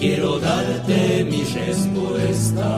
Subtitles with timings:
[0.00, 2.70] quiero darte mi respuesta.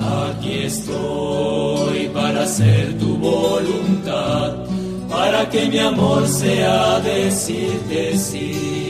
[0.00, 4.54] Aquí estoy para hacer tu voluntad,
[5.10, 8.87] para que mi amor sea decirte sí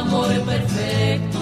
[0.00, 1.39] amor perfecto.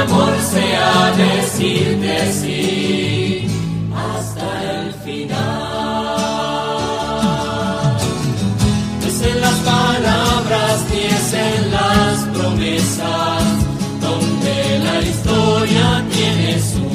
[0.00, 3.46] Amor sea decirte sí
[3.94, 5.40] hasta el final.
[9.06, 13.42] Es en las palabras ni es en las promesas
[14.00, 14.54] donde
[14.86, 16.86] la historia tiene su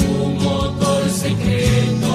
[0.44, 2.14] motor secreto.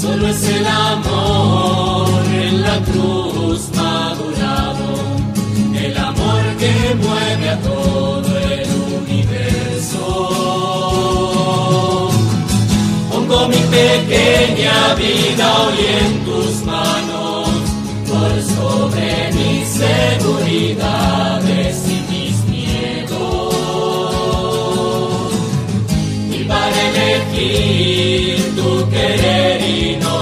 [0.00, 3.60] Solo es el amor en la cruz
[6.94, 8.66] mueve a todo el
[9.02, 10.04] universo.
[13.10, 17.48] Pongo mi pequeña vida hoy en tus manos,
[18.08, 23.54] por sobre mis seguridades y mis miedos.
[26.32, 30.17] Y para elegir tu querer y no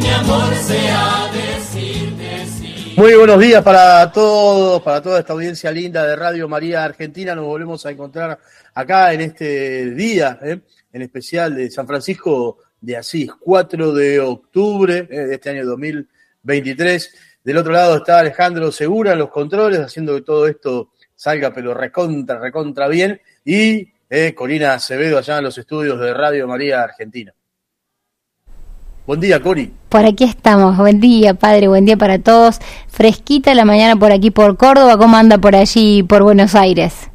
[0.00, 2.94] mi amor sea decirte sí.
[2.96, 7.34] Muy buenos días para todos, para toda esta audiencia linda de Radio María Argentina.
[7.34, 8.38] Nos volvemos a encontrar
[8.74, 10.60] acá en este día, ¿eh?
[10.92, 15.26] en especial de San Francisco de Asís, 4 de octubre ¿eh?
[15.26, 17.14] de este año 2023.
[17.44, 22.38] Del otro lado está Alejandro Segura los controles, haciendo que todo esto salga pero recontra,
[22.38, 23.20] recontra bien.
[23.44, 27.32] Y eh, Corina Acevedo allá en los estudios de Radio María Argentina.
[29.06, 29.72] Buen día, Cori.
[29.88, 30.76] Por aquí estamos.
[30.76, 31.68] Buen día, padre.
[31.68, 32.58] Buen día para todos.
[32.88, 34.96] Fresquita la mañana por aquí por Córdoba.
[34.98, 37.08] ¿Cómo anda por allí por Buenos Aires?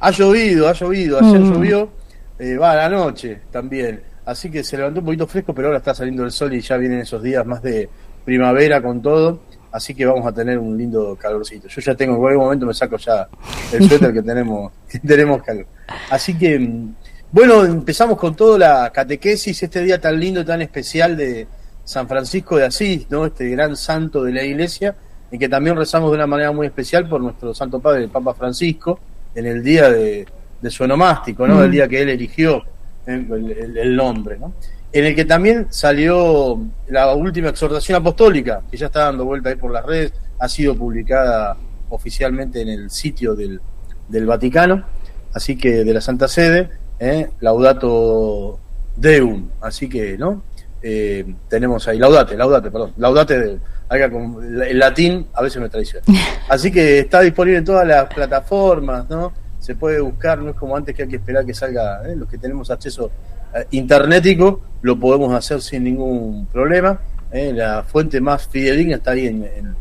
[0.00, 1.18] Ha llovido, ha llovido.
[1.20, 1.52] Ayer Mm.
[1.52, 1.90] llovió,
[2.38, 4.02] eh, va a la noche también.
[4.24, 6.76] Así que se levantó un poquito fresco, pero ahora está saliendo el sol y ya
[6.76, 7.88] vienen esos días más de
[8.24, 9.40] primavera con todo.
[9.70, 11.68] Así que vamos a tener un lindo calorcito.
[11.68, 13.28] Yo ya tengo, en cualquier momento me saco ya
[13.72, 15.66] el suéter que tenemos, que tenemos calor.
[16.10, 16.94] Así que, mm,
[17.36, 21.46] bueno, empezamos con toda la catequesis, este día tan lindo, tan especial de
[21.84, 23.26] San Francisco de Asís, ¿no?
[23.26, 24.96] Este gran santo de la iglesia,
[25.30, 28.32] y que también rezamos de una manera muy especial por nuestro Santo Padre, el Papa
[28.32, 28.98] Francisco,
[29.34, 30.26] en el día de,
[30.62, 31.56] de su onomástico, ¿no?
[31.56, 31.64] Mm.
[31.64, 32.62] El día que él eligió
[33.04, 34.54] el, nombre, ¿no?
[34.90, 39.56] En el que también salió la última exhortación apostólica, que ya está dando vuelta ahí
[39.56, 41.54] por las redes, ha sido publicada
[41.90, 43.60] oficialmente en el sitio del,
[44.08, 44.86] del Vaticano,
[45.34, 47.30] así que de la Santa Sede, ¿eh?
[47.40, 48.58] Laudato
[48.96, 50.42] Deum, así que, ¿no?
[50.82, 54.62] Eh, tenemos ahí, Laudate, Laudate, perdón, Laudate Deum.
[54.62, 56.04] el latín a veces me traiciona.
[56.48, 59.32] Así que está disponible en todas las plataformas, ¿no?
[59.58, 62.14] Se puede buscar, no es como antes que hay que esperar que salga, ¿eh?
[62.14, 63.10] los que tenemos acceso
[63.54, 67.00] eh, internetico, lo podemos hacer sin ningún problema.
[67.32, 69.76] La fuente más fidedigna está ahí en, en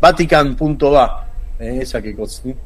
[0.00, 1.26] vatican.va,
[1.58, 2.14] esa que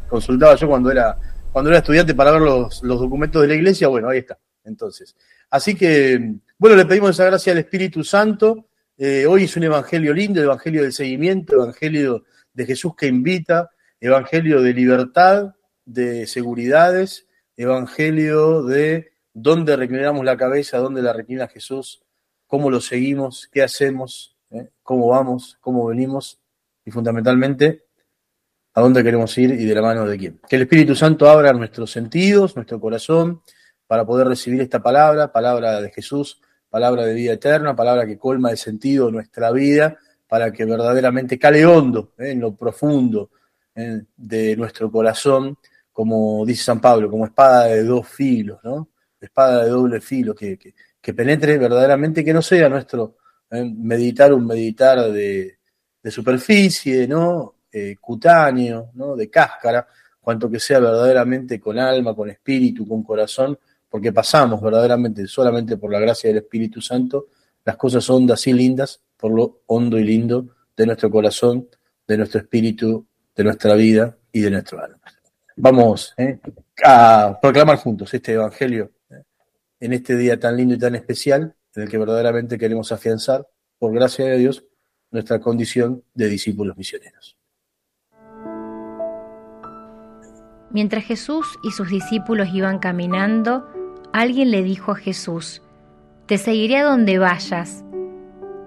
[0.08, 1.17] consultaba yo cuando era
[1.55, 4.37] cuando era estudiante para ver los, documentos de la iglesia, bueno, ahí está.
[4.65, 5.15] Entonces,
[5.49, 8.67] así que, bueno, le pedimos esa gracia al Espíritu Santo.
[8.99, 13.71] Eh, hoy es un evangelio lindo, evangelio del seguimiento, evangelio de Jesús que invita,
[14.01, 15.55] evangelio de libertad,
[15.85, 22.03] de seguridades, evangelio de dónde reclinamos la cabeza, dónde la reclina Jesús,
[22.49, 24.71] cómo lo seguimos, qué hacemos, ¿eh?
[24.83, 26.41] cómo vamos, cómo venimos
[26.85, 27.83] y fundamentalmente
[28.75, 30.41] a dónde queremos ir y de la mano de quién.
[30.49, 33.41] Que el Espíritu Santo abra nuestros sentidos, nuestro corazón,
[33.87, 38.50] para poder recibir esta palabra, palabra de Jesús, palabra de vida eterna, palabra que colma
[38.50, 43.31] de sentido nuestra vida, para que verdaderamente cale hondo eh, en lo profundo
[43.76, 45.56] eh, de nuestro corazón,
[45.93, 48.88] como dice San Pablo, como espada de dos filos, ¿no?
[49.20, 50.59] Espada de doble filo, que,
[51.00, 53.19] que, penetre verdaderamente, que no sea nuestro
[53.50, 55.56] eh, meditar un meditar de
[56.11, 57.55] superficie, ¿no?
[57.76, 59.17] Eh, cutáneo, ¿no?
[59.17, 59.85] de cáscara,
[60.21, 65.91] cuanto que sea verdaderamente con alma, con espíritu, con corazón, porque pasamos verdaderamente solamente por
[65.91, 67.26] la gracia del Espíritu Santo
[67.65, 71.69] las cosas hondas y lindas, por lo hondo y lindo de nuestro corazón,
[72.06, 75.00] de nuestro espíritu, de nuestra vida y de nuestro alma.
[75.56, 76.38] Vamos ¿eh?
[76.85, 79.25] a proclamar juntos este Evangelio ¿eh?
[79.81, 83.49] en este día tan lindo y tan especial, en el que verdaderamente queremos afianzar,
[83.81, 84.65] por gracia de Dios,
[85.11, 87.37] nuestra condición de discípulos misioneros.
[90.75, 93.65] Mientras Jesús y sus discípulos iban caminando,
[94.12, 95.62] alguien le dijo a Jesús,
[96.26, 97.85] Te seguiré a donde vayas.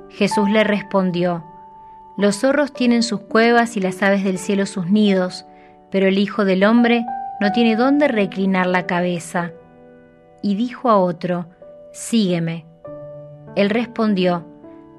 [0.07, 1.43] Jesús le respondió,
[2.17, 5.45] Los zorros tienen sus cuevas y las aves del cielo sus nidos,
[5.91, 7.05] pero el Hijo del Hombre
[7.41, 9.51] no tiene dónde reclinar la cabeza.
[10.41, 11.47] Y dijo a otro,
[11.91, 12.65] Sígueme.
[13.57, 14.47] Él respondió,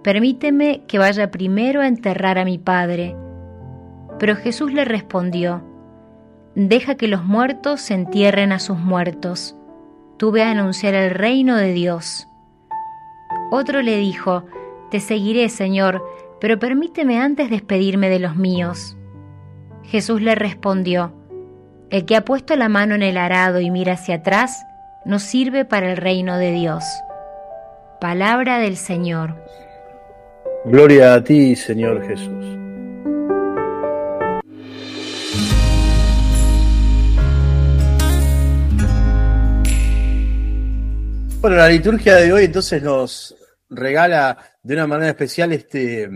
[0.04, 3.16] Permíteme que vaya primero a enterrar a mi Padre.
[4.18, 5.62] Pero Jesús le respondió,
[6.66, 9.54] deja que los muertos se entierren a sus muertos.
[10.16, 12.28] Tuve a anunciar el reino de Dios.
[13.52, 14.44] Otro le dijo,
[14.90, 16.02] Te seguiré, Señor,
[16.40, 18.96] pero permíteme antes despedirme de los míos.
[19.84, 21.12] Jesús le respondió,
[21.90, 24.66] El que ha puesto la mano en el arado y mira hacia atrás,
[25.04, 26.84] no sirve para el reino de Dios.
[28.00, 29.36] Palabra del Señor.
[30.64, 32.67] Gloria a ti, Señor Jesús.
[41.40, 43.36] Bueno, la liturgia de hoy entonces nos
[43.70, 46.10] regala de una manera especial este,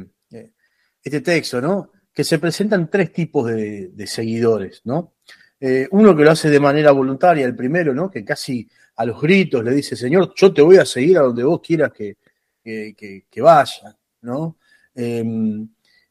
[1.00, 1.92] este texto, ¿no?
[2.12, 5.14] Que se presentan tres tipos de, seguidores, ¿no?
[5.60, 8.10] Eh, uno que lo hace de manera voluntaria, el primero, ¿no?
[8.10, 11.44] Que casi a los gritos le dice, Señor, yo te voy a seguir a donde
[11.44, 12.16] vos quieras que,
[12.64, 14.56] que, vaya, ¿no?
[14.92, 15.68] Em,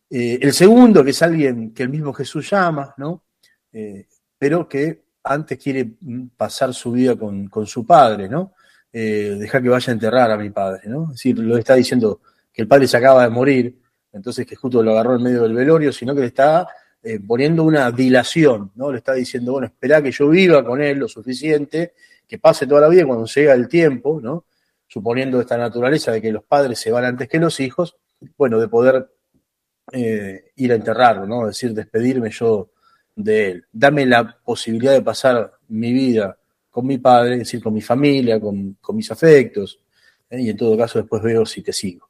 [0.09, 3.25] eh, el segundo, que es alguien que el mismo Jesús llama, ¿no?
[3.73, 5.95] Eh, pero que antes quiere
[6.37, 8.53] pasar su vida con su padre, ¿no?
[8.93, 11.05] Eh, dejar que vaya a enterrar a mi padre, ¿no?
[11.05, 12.21] Es decir, lo está diciendo
[12.51, 13.79] que el padre se acaba de morir,
[14.11, 16.67] entonces que justo lo agarró en medio del velorio, sino que le está
[17.01, 18.91] eh, poniendo una dilación, ¿no?
[18.91, 21.93] Le está diciendo, bueno, espera que yo viva con él lo suficiente,
[22.27, 24.45] que pase toda la vida cuando llega el tiempo, ¿no?
[24.87, 27.95] Suponiendo esta naturaleza de que los padres se van antes que los hijos,
[28.37, 29.09] bueno, de poder
[29.93, 31.47] eh, ir a enterrarlo, ¿no?
[31.47, 32.71] Es decir, despedirme yo
[33.15, 33.65] de él.
[33.71, 36.37] Dame la posibilidad de pasar mi vida
[36.71, 39.79] con mi padre, es decir, con mi familia, con, mis afectos,
[40.29, 40.41] ¿eh?
[40.41, 42.07] y en todo caso después veo si te sigo.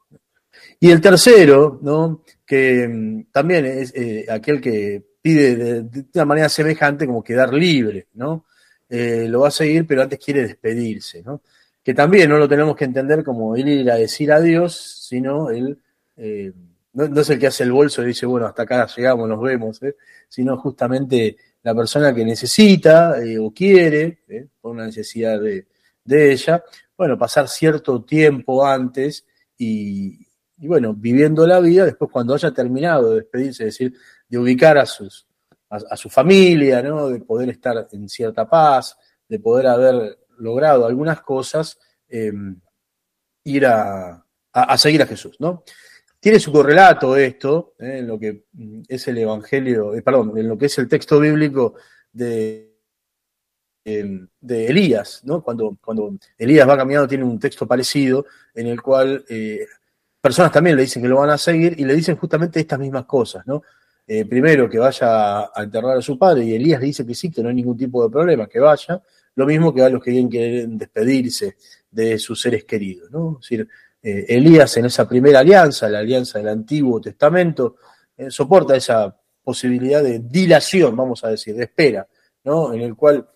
[0.79, 2.23] Y el tercero, ¿no?
[2.45, 8.07] que mm, también es eh, aquel que pide de, una manera semejante como quedar libre,
[8.13, 8.45] ¿no?
[8.89, 11.41] Eh, lo va a seguir, pero antes quiere despedirse, ¿no?
[11.83, 15.77] Que también no lo tenemos que entender como él ir a decir adiós, sino él
[16.93, 19.79] no, es el que hace el bolso y dice, bueno, hasta acá llegamos, nos vemos,
[20.27, 25.67] sino justamente la persona que necesita eh, o quiere, eh, por una necesidad de,
[26.05, 26.63] ella,
[26.97, 29.25] bueno, pasar cierto tiempo antes
[29.57, 30.27] y,
[30.57, 33.93] bueno, viviendo la vida, después cuando haya terminado de despedirse, es decir,
[34.27, 35.27] de ubicar a, sus,
[35.69, 37.07] a, su familia, ¿no?
[37.07, 42.59] de poder estar en cierta paz, de poder haber logrado algunas cosas, em,
[43.43, 44.25] ir a,
[44.77, 45.63] seguir a Jesús, ¿no?
[46.21, 47.97] Tiene su correlato esto, ¿eh?
[47.97, 48.43] en lo que
[48.87, 51.73] es el Evangelio, eh, perdón, en lo que es el texto bíblico
[52.13, 52.75] de,
[53.83, 55.41] em, de Elías, ¿no?
[55.41, 59.65] Cuando, cuando Elías va caminando tiene un texto parecido en el cual eh,
[60.21, 63.05] personas también le dicen que lo van a seguir y le dicen justamente estas mismas
[63.05, 63.63] cosas, ¿no?
[64.05, 67.31] Eh, primero que vaya a enterrar a su padre y Elías le dice que sí,
[67.31, 69.01] que no hay ningún tipo de problema, que vaya,
[69.33, 71.57] lo mismo que a los que quieren despedirse
[71.89, 73.39] de sus seres queridos, ¿no?
[73.41, 73.67] Es decir,
[74.01, 77.75] eh, Elías en esa primera alianza, la alianza del Antiguo Testamento,
[78.17, 82.07] eh, soporta esa posibilidad de dilación, vamos a decir, de espera,
[82.43, 82.73] ¿no?
[82.73, 83.27] En el cual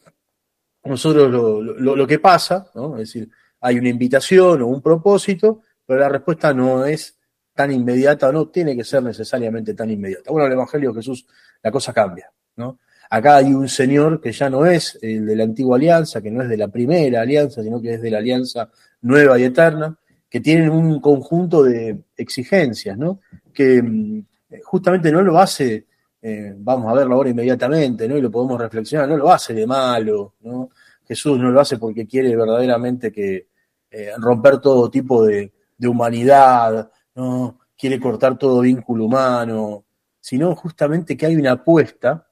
[0.84, 1.62] nosotros lo,
[1.96, 2.94] lo que pasa, ¿no?
[2.98, 3.30] Es decir,
[3.62, 7.16] hay una invitación o un propósito, pero la respuesta no es
[7.56, 10.30] tan inmediata no tiene que ser necesariamente tan inmediata.
[10.30, 11.26] Bueno, el Evangelio de Jesús,
[11.64, 12.80] la cosa cambia, ¿no?
[13.10, 16.42] Acá hay un Señor que ya no es el de la antigua alianza, que no
[16.42, 18.70] es de la primera alianza, sino que es de la alianza
[19.02, 19.98] nueva y eterna,
[20.36, 23.22] que tienen un conjunto de exigencias, ¿no?
[23.54, 24.26] Que mm,
[24.66, 25.86] justamente no lo hace,
[26.22, 28.18] eh, vamos a verlo ahora inmediatamente, ¿no?
[28.18, 30.72] Y lo podemos reflexionar, no lo hace de malo, ¿no?
[31.08, 33.48] Jesús no lo hace porque quiere verdaderamente que
[33.90, 39.86] eh, romper todo tipo de, de humanidad, no quiere cortar todo vínculo humano,
[40.20, 42.28] sino justamente que hay una apuesta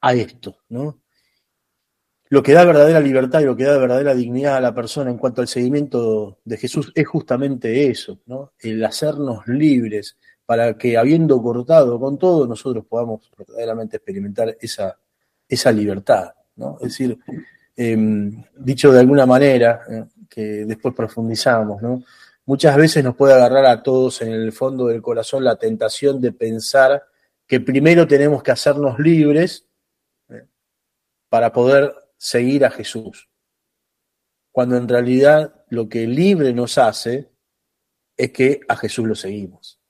[0.00, 0.99] a esto, ¿no?
[2.30, 5.18] Lo que da verdadera libertad y lo que da verdadera dignidad a la persona en
[5.18, 8.52] cuanto al seguimiento de Jesús es justamente eso, ¿no?
[8.60, 14.96] El hacernos libres para que habiendo cortado con todo, nosotros podamos verdaderamente experimentar esa,
[15.48, 16.78] esa libertad, ¿no?
[16.80, 17.18] Es decir,
[17.76, 22.02] em, dicho de alguna manera, eh, que después profundizamos, ¿no?
[22.46, 26.32] muchas veces nos puede agarrar a todos en el fondo del corazón la tentación de
[26.32, 27.04] pensar
[27.46, 29.66] que primero tenemos que hacernos libres
[30.28, 30.46] ¿eh?
[31.28, 33.30] para poder seguir a Jesús.
[34.52, 37.30] Cuando en realidad lo que libre nos hace
[38.14, 39.80] es que a Jesús lo seguimos.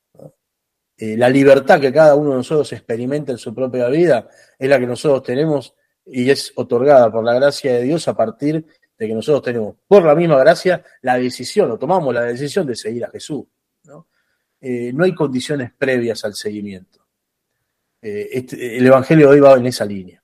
[0.97, 4.79] Eh, la libertad que cada uno de nosotros experimenta en su propia vida es la
[4.79, 5.75] que nosotros tenemos
[6.07, 8.65] y es otorgada por la gracia de Dios a partir
[8.97, 12.77] de que nosotros tenemos, por la misma gracia, la decisión, o tomamos la decisión de
[12.77, 13.45] seguir a Jesús.
[13.85, 14.07] No,
[14.61, 17.09] eh, hay condiciones previas al seguimiento.
[18.01, 20.20] Eh, este, el Evangelio de hoy va en esa línea.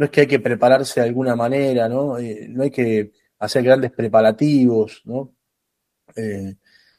[0.00, 0.06] ¿No?
[0.06, 3.92] es que hay que prepararse de alguna manera, no, eh, no hay que hacer grandes
[3.92, 5.34] preparativos, ¿no?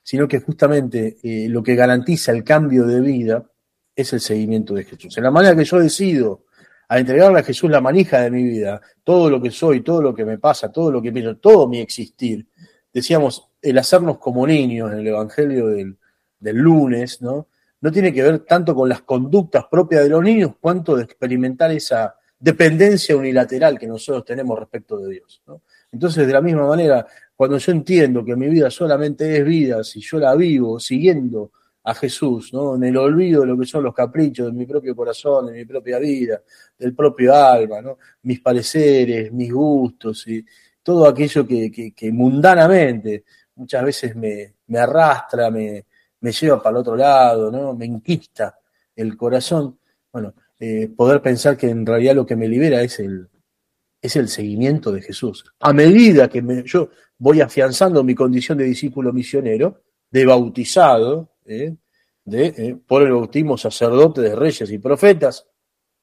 [0.03, 1.17] sino que justamente
[1.49, 3.45] lo que garantiza el cambio de vida
[3.95, 5.17] es el seguimiento de Jesús.
[5.17, 6.45] En la manera que yo decido
[6.87, 10.13] a entregarle a Jesús la manija de mi vida, todo lo que soy, todo lo
[10.13, 12.47] que me pasa, todo lo que pienso, todo mi existir.
[12.93, 15.97] Decíamos, el hacernos como niños en el Evangelio del,
[16.39, 17.47] lunes, ¿no?
[17.79, 21.71] No tiene que ver tanto con las conductas propias de los niños, cuanto de experimentar
[21.71, 25.43] esa dependencia unilateral que nosotros tenemos respecto de Dios.
[25.91, 27.05] Entonces, de la misma manera,
[27.35, 31.51] cuando yo entiendo que mi vida solamente es vida, si yo la vivo siguiendo
[31.83, 32.75] a Jesús, ¿no?
[32.75, 35.65] En el olvido de lo que son los caprichos de mi propio corazón, de mi
[35.65, 36.41] propia vida,
[36.77, 37.77] del propio alma.
[38.23, 40.43] Mis pareceres, mis gustos y
[40.81, 43.23] todo aquello que, mundanamente
[43.55, 45.85] muchas veces me, arrastra, me,
[46.21, 47.75] lleva para el otro lado, ¿no?
[47.75, 48.57] Me inquista
[48.95, 49.77] el corazón.
[50.11, 50.33] Bueno,
[50.63, 53.27] eh, poder pensar que en realidad lo que me libera es el,
[53.99, 55.43] es el seguimiento de Jesús.
[55.59, 61.75] A medida que me, yo voy afianzando mi condición de discípulo misionero, de bautizado, ¿eh?
[62.25, 62.77] de, ¿eh?
[62.85, 65.47] por el bautismo sacerdote de reyes y profetas,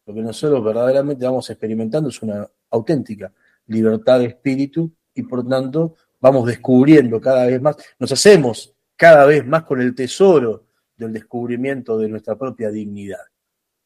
[0.04, 3.32] lo que nosotros verdaderamente vamos experimentando es una auténtica
[3.68, 9.46] libertad de espíritu y por tanto vamos descubriendo cada vez más, nos hacemos cada vez
[9.46, 10.64] más con el tesoro
[10.96, 13.20] del descubrimiento de nuestra propia dignidad,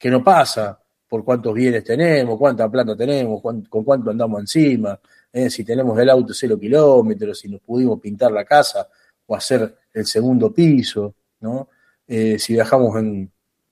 [0.02, 0.76] que no pasa
[1.09, 4.99] por cuántos bienes tenemos, cuánta plata tenemos, con cuánto andamos encima,
[5.32, 5.49] ¿eh?
[5.49, 8.88] si tenemos el auto cero kilómetros, si nos pudimos pintar la casa
[9.25, 11.68] o hacer el segundo piso, ¿no?
[12.09, 13.30] Eh, si viajamos en,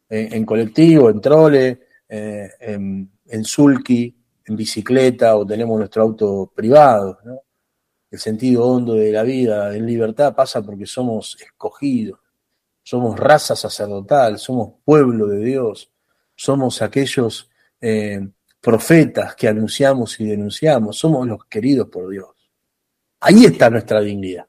[0.09, 3.45] en, colectivo, en trole, eh, en, en
[4.47, 7.19] en bicicleta o tenemos nuestro auto privado.
[8.09, 12.21] El sentido hondo de la vida en libertad pasa porque somos escogidos,
[12.85, 15.90] somos raza sacerdotal, somos pueblo de Dios,
[16.41, 17.51] somos aquellos
[17.83, 18.27] eh,
[18.63, 22.31] profetas que anunciamos y denunciamos, somos los queridos por Dios.
[23.21, 24.47] Ahí está nuestra dignidad.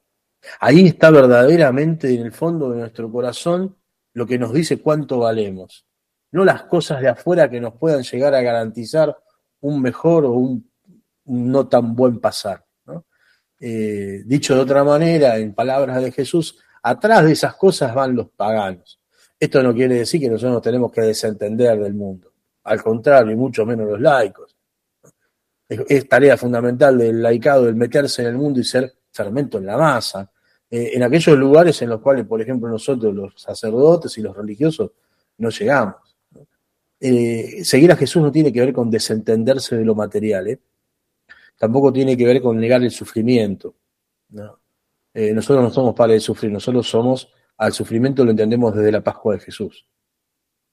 [0.58, 3.76] Ahí está verdaderamente en el fondo de nuestro corazón
[4.14, 5.84] lo que nos dice cuánto valemos.
[6.30, 9.14] No las cosas de afuera que nos puedan llegar a garantizar
[9.60, 10.70] un mejor o un,
[11.26, 12.64] no tan buen pasar.
[13.60, 18.30] Eh, dicho de otra manera, en palabras de Jesús, atrás de esas cosas van los
[18.30, 19.01] paganos.
[19.42, 22.32] Esto no quiere decir que nosotros nos tenemos que desentender del mundo.
[22.62, 24.54] Al contrario, y mucho menos los laicos.
[25.68, 29.76] es, tarea fundamental del laicado el meterse en el mundo y ser fermento en la
[29.76, 30.30] masa.
[30.70, 34.92] Eh, en aquellos lugares en los cuales, por ejemplo, nosotros los sacerdotes y los religiosos
[35.38, 35.96] no llegamos.
[37.00, 40.60] Eh, seguir a Jesús no tiene que ver con desentenderse de lo material, ¿eh?
[41.58, 43.74] tampoco tiene que ver con negar el sufrimiento.
[44.28, 49.34] nosotros no somos para el sufrir, nosotros somos, al sufrimiento lo entendemos desde la Pascua
[49.34, 49.86] de Jesús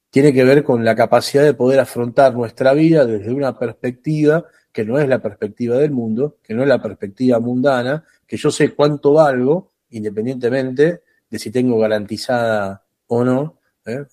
[0.10, 4.86] tiene que ver con la capacidad de poder afrontar nuestra vida desde una perspectiva que
[4.86, 8.74] no es la perspectiva del mundo, que no es la perspectiva mundana, que yo sé
[8.74, 14.06] cuánto valgo, independientemente de si tengo garantizada o no, ¿eh?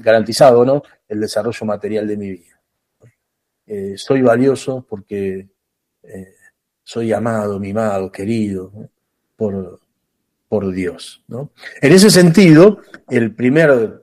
[0.00, 2.60] garantizado o no, el desarrollo material de mi vida.
[3.66, 5.48] Eh, soy valioso porque
[6.02, 6.34] eh,
[6.82, 8.72] soy amado, mimado, querido
[9.36, 9.79] por,
[10.50, 11.22] por Dios.
[11.80, 14.02] En ese sentido, el primer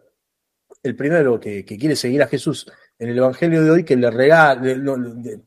[0.82, 4.56] el primero que, quiere seguir a Jesús en el Evangelio de hoy, que le regala,
[4.56, 5.44] de,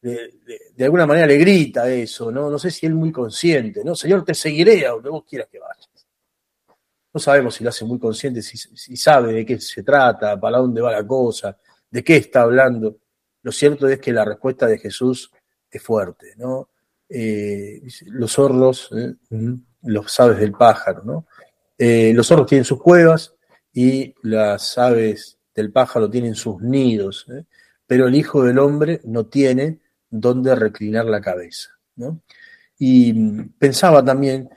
[0.00, 2.48] de, alguna manera le grita eso, ¿no?
[2.48, 3.96] No sé si él muy consciente, ¿no?
[3.96, 5.90] Señor, te seguiré a donde vos quieras que vayas.
[7.12, 10.80] No sabemos si lo hace muy consciente, si, sabe de qué se trata, para dónde
[10.80, 11.58] va la cosa,
[11.90, 12.98] de qué está hablando.
[13.42, 15.32] Lo cierto es que la respuesta de Jesús
[15.68, 16.68] es fuerte, ¿no?
[17.08, 19.14] Eh, los zorros, ¿eh?
[19.84, 21.26] Los aves del pájaro, ¿no?
[21.78, 23.34] Eh, los zorros tienen sus cuevas,
[23.74, 27.44] y las aves del pájaro tienen sus nidos, ¿eh?
[27.86, 31.70] pero el Hijo del Hombre no tiene dónde reclinar la cabeza.
[32.78, 33.12] Y
[33.58, 34.48] pensaba también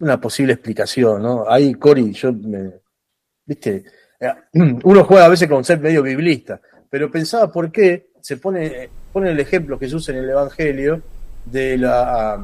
[0.00, 1.48] una posible explicación, ¿no?
[1.48, 2.72] Ahí, Cori, yo me,
[3.44, 3.84] viste,
[4.54, 9.30] uno juega a veces con ser medio biblista, pero pensaba por qué se pone, pone
[9.30, 11.02] el ejemplo Jesús en el Evangelio
[11.44, 12.42] de, la,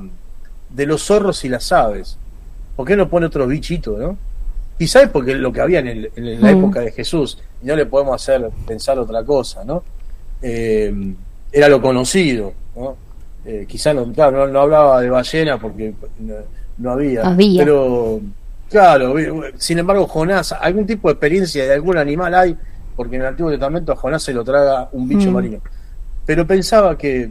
[0.74, 2.18] de los zorros y las aves.
[2.76, 4.16] ¿Por qué no pone otro bichito, no?
[4.78, 6.58] Quizás es porque lo que había en, la mm.
[6.58, 9.84] época de Jesús, y no le podemos hacer pensar otra cosa, ¿no?
[10.40, 11.14] Eh,
[11.52, 12.96] era lo conocido, ¿no?
[13.44, 15.92] Eh, quizás no, claro, no, hablaba de ballena porque
[16.78, 18.20] no, había, pero
[18.70, 19.14] claro,
[19.56, 22.56] sin embargo Jonás, algún tipo de experiencia de algún animal hay,
[22.94, 25.34] porque en el Antiguo Testamento a Jonás se lo traga un bicho mm.
[25.34, 25.58] marino.
[26.24, 27.30] Pero pensaba que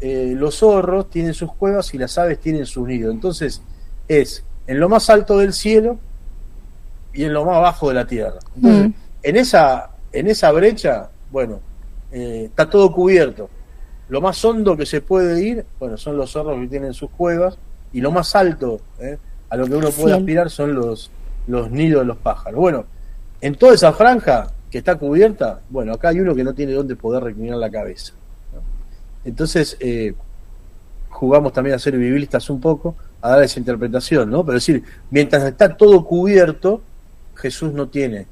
[0.00, 3.12] eh, los zorros tienen sus cuevas y las aves tienen sus nidos.
[3.12, 3.62] Entonces
[4.08, 5.98] es en lo más alto del cielo
[7.12, 8.38] y en lo más bajo de la tierra.
[8.56, 8.92] Entonces, mm.
[9.22, 11.60] en, esa, en esa brecha, bueno,
[12.12, 13.50] eh, está todo cubierto.
[14.08, 17.58] Lo más hondo que se puede ir, bueno, son los zorros que tienen sus cuevas,
[17.92, 21.10] y lo más alto eh, a lo que uno puede aspirar son los,
[21.46, 22.58] los nidos de los pájaros.
[22.58, 22.84] Bueno,
[23.40, 26.96] en toda esa franja que está cubierta, bueno, acá hay uno que no tiene dónde
[26.96, 28.12] poder reclinar la cabeza.
[29.24, 30.14] Entonces, eh,
[31.08, 34.44] jugamos también a ser biblistas un poco, a dar esa interpretación, ¿no?
[34.44, 36.80] Pero decir, mientras está todo cubierto,
[37.34, 38.26] Jesús no tiene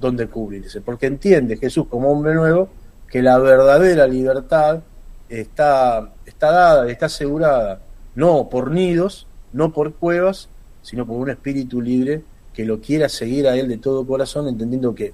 [0.00, 2.68] dónde cubrirse, porque entiende Jesús como hombre nuevo
[3.08, 4.80] que la verdadera libertad
[5.28, 7.80] está, está dada, está asegurada,
[8.14, 10.48] no por nidos, no por cuevas,
[10.82, 14.94] sino por un espíritu libre que lo quiera seguir a él de todo corazón, entendiendo
[14.94, 15.12] que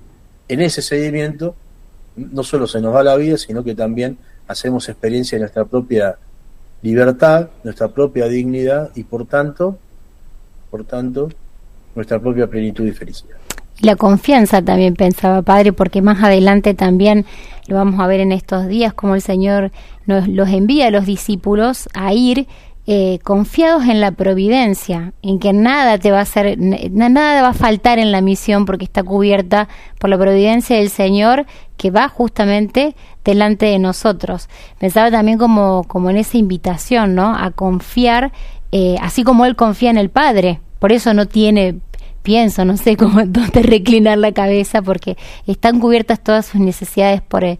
[0.48, 1.54] en ese seguimiento
[2.16, 4.18] no solo se nos va la vida, sino que también
[4.50, 6.16] hacemos experiencia de nuestra propia
[6.82, 9.78] libertad, nuestra propia dignidad y por tanto,
[10.70, 11.28] por tanto,
[11.94, 13.36] nuestra propia plenitud y felicidad.
[13.80, 17.24] La confianza también pensaba Padre, porque más adelante también
[17.68, 19.70] lo vamos a ver en estos días, como el Señor
[20.06, 22.48] nos los envía a los discípulos a ir
[22.86, 27.54] eh, confiados en la providencia, en que nada te va a hacer, nada va a
[27.54, 32.96] faltar en la misión porque está cubierta por la providencia del Señor que va justamente
[33.24, 34.48] delante de nosotros.
[34.78, 37.36] Pensaba también como, como en esa invitación, ¿no?
[37.36, 38.32] A confiar,
[38.72, 40.60] eh, así como Él confía en el Padre.
[40.78, 41.76] Por eso no tiene
[42.22, 45.16] pienso, no sé cómo dónde reclinar la cabeza porque
[45.46, 47.58] están cubiertas todas sus necesidades por, eh,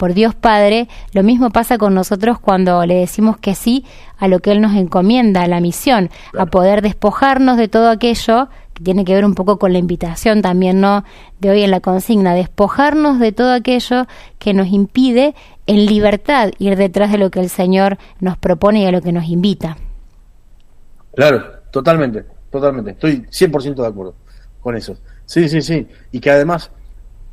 [0.00, 0.88] por Dios Padre.
[1.12, 3.84] Lo mismo pasa con nosotros cuando le decimos que sí
[4.18, 8.48] a lo que Él nos encomienda, a la misión, a poder despojarnos de todo aquello
[8.74, 11.04] que tiene que ver un poco con la invitación también, ¿no?
[11.38, 14.06] De hoy en la consigna, despojarnos de todo aquello
[14.38, 15.36] que nos impide
[15.66, 19.12] en libertad ir detrás de lo que el Señor nos propone y a lo que
[19.12, 19.76] nos invita.
[21.14, 22.90] Claro, totalmente totalmente.
[22.90, 24.14] Estoy 100% de acuerdo
[24.60, 24.98] con eso.
[25.24, 25.86] Sí, sí, sí.
[26.12, 26.70] Y que además,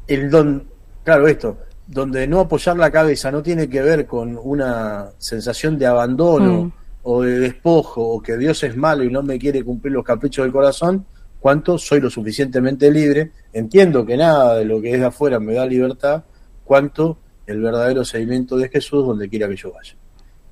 [0.08, 0.68] el don,
[1.04, 5.86] claro, esto, donde no apoyar la cabeza no tiene que ver con una sensación de
[5.86, 6.72] abandono mm.
[7.04, 10.44] o de despojo o que Dios es malo y no me quiere cumplir los caprichos
[10.44, 11.06] del corazón,
[11.40, 15.54] cuanto soy lo suficientemente libre, entiendo que nada de lo que es de afuera me
[15.54, 16.24] da libertad,
[16.64, 19.96] cuanto el verdadero seguimiento de Jesús donde quiera que yo vaya.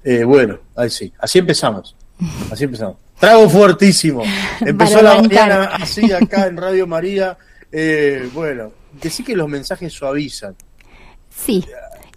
[0.04, 1.96] Eh, bueno, ahí sí, así empezamos.
[2.50, 2.98] Así empezamos.
[3.20, 4.24] Trago fuertísimo.
[4.62, 7.38] Empezó la mañana así acá en Radio María.
[7.72, 8.72] Eh, bueno,
[9.02, 10.56] decir que los mensajes suavizan.
[11.36, 11.66] Sí.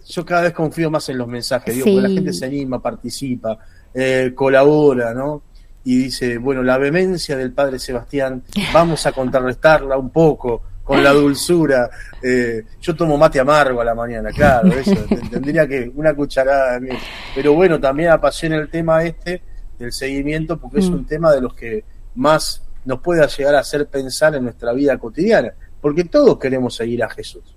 [0.07, 3.57] yo cada vez confío más en los mensajes, digo, porque la gente se anima, participa,
[3.93, 5.43] eh, colabora, ¿no?
[5.83, 11.11] Y dice, bueno, la vehemencia del padre Sebastián, vamos a contrarrestarla un poco con la
[11.11, 11.89] dulzura.
[12.21, 14.95] Eh, yo tomo mate amargo a la mañana, claro, eso,
[15.31, 16.97] tendría que una cucharada de.
[17.35, 19.41] Pero bueno, también apasiona el tema este
[19.77, 20.93] del seguimiento, porque es mm.
[20.93, 21.83] un tema de los que
[22.15, 27.03] más nos pueda llegar a hacer pensar en nuestra vida cotidiana, porque todos queremos seguir
[27.03, 27.55] a Jesús.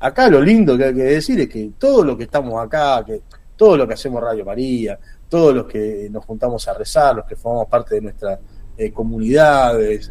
[0.00, 3.22] Acá lo lindo que hay que decir es que todo lo que estamos acá, que
[3.56, 7.36] todo lo que hacemos Radio María, todos los que nos juntamos a rezar, los que
[7.36, 8.38] formamos parte de nuestras
[8.76, 10.10] eh, comunidades,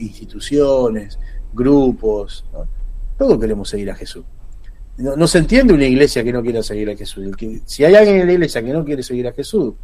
[0.00, 1.18] instituciones,
[1.52, 2.44] grupos,
[3.16, 4.24] todos queremos seguir a Jesús.
[4.98, 7.34] No, se entiende una iglesia que no quiera seguir a Jesús.
[7.64, 9.74] si hay alguien en la iglesia que no quiere seguir a Jesús,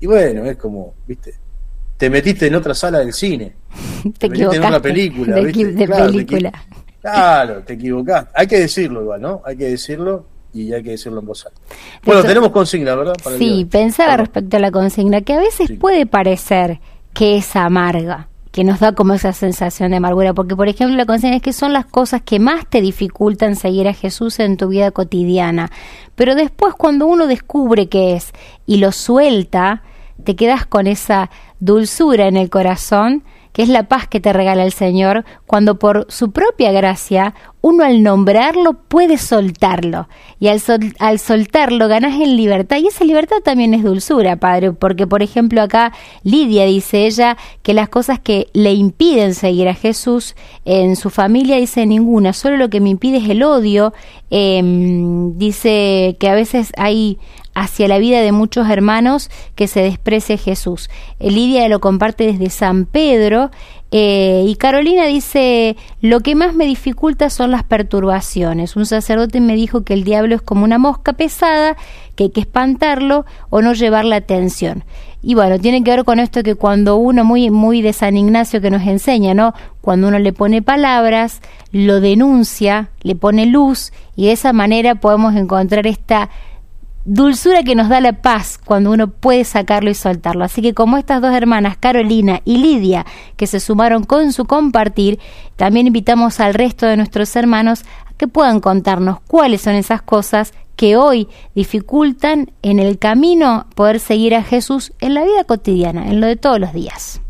[0.00, 1.34] y bueno, es como, viste,
[1.96, 3.54] te metiste en otra sala del cine.
[4.18, 5.36] te, metiste en otra película.
[5.36, 6.52] De, película.
[7.00, 8.30] Claro, te equivocaste.
[8.34, 9.42] Hay que decirlo igual, ¿no?
[9.44, 11.60] Hay que decirlo y hay que decirlo en voz alta.
[12.04, 13.14] Bueno, tenemos consigna, ¿verdad?
[13.38, 16.80] sí, pensaba respecto a la consigna, que a veces puede parecer
[17.12, 21.06] que es amarga, que nos da como esa sensación de amargura, porque por ejemplo la
[21.06, 24.68] consigna es que son las cosas que más te dificultan seguir a Jesús en tu
[24.68, 25.70] vida cotidiana,
[26.16, 28.32] pero después cuando uno descubre qué es
[28.66, 29.82] y lo suelta,
[30.24, 34.64] te quedas con esa dulzura en el corazón, que es la paz que te regala
[34.64, 40.08] el Señor, cuando por su propia gracia uno al nombrarlo puede soltarlo.
[40.38, 40.62] Y al,
[40.98, 42.78] al, soltarlo ganas en libertad.
[42.78, 45.92] Y esa libertad también es dulzura, Padre, porque por ejemplo acá
[46.22, 51.56] Lidia dice ella que las cosas que le impiden seguir a Jesús en su familia
[51.56, 53.92] dice ninguna, solo lo que me impide es el odio.
[54.30, 57.18] Em, dice que a veces hay
[57.54, 60.88] hacia la vida de muchos hermanos que se desprecie Jesús.
[61.18, 63.50] Lidia lo comparte desde San Pedro
[63.92, 68.76] eh, y Carolina dice, lo que más me dificulta son las perturbaciones.
[68.76, 71.76] Un sacerdote me dijo que el diablo es como una mosca pesada,
[72.14, 74.84] que hay que espantarlo o no llevar la atención.
[75.22, 78.60] Y bueno, tiene que ver con esto que cuando uno, muy, muy de San Ignacio
[78.60, 79.54] que nos enseña, ¿no?
[79.80, 81.40] Cuando uno le pone palabras,
[81.72, 86.30] lo denuncia, le pone luz y de esa manera podemos encontrar esta
[87.04, 90.44] dulzura que nos da la paz cuando uno puede sacarlo y soltarlo.
[90.44, 95.18] Así que como estas dos hermanas, Carolina y Lidia, que se sumaron con su compartir,
[95.56, 100.52] también invitamos al resto de nuestros hermanos a que puedan contarnos cuáles son esas cosas
[100.76, 106.20] que hoy dificultan en el camino poder seguir a Jesús en la vida cotidiana, en
[106.20, 107.20] lo de todos los días.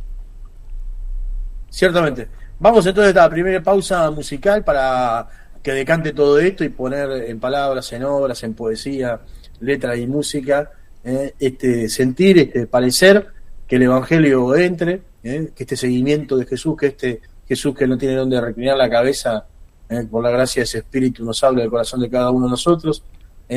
[1.68, 2.28] Ciertamente.
[2.60, 5.26] Vamos entonces a la primera pausa musical para
[5.62, 9.20] que decante todo esto y poner en palabras, en obras, en poesía,
[9.60, 10.70] letra y música,
[11.02, 13.26] eh, este sentir, este parecer,
[13.66, 17.96] que el Evangelio entre, eh, que este seguimiento de Jesús, que este Jesús que no
[17.98, 19.46] tiene donde reclinar la cabeza,
[19.88, 22.50] eh, por la gracia de ese Espíritu nos habla del corazón de cada uno de
[22.50, 23.02] nosotros,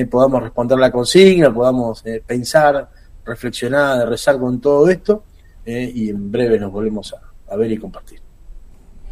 [0.10, 2.90] podamos responder la consigna, podamos pensar,
[3.24, 5.24] reflexionar, rezar con todo esto,
[5.64, 8.20] y en breve nos volvemos a, a ver y compartir.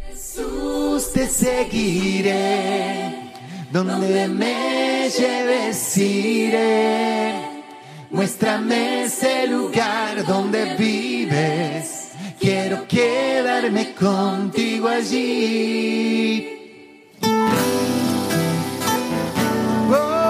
[0.08, 3.21] Jesús te seguiré
[3.72, 7.34] donde me lleves iré.
[8.10, 12.10] Muéstrame ese lugar donde vives.
[12.38, 16.52] Quiero quedarme contigo allí.
[19.92, 20.21] Jesús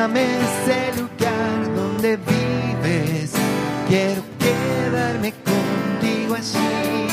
[0.00, 3.32] Muéstrame ese lugar donde vives,
[3.86, 7.09] quiero quedarme contigo allí.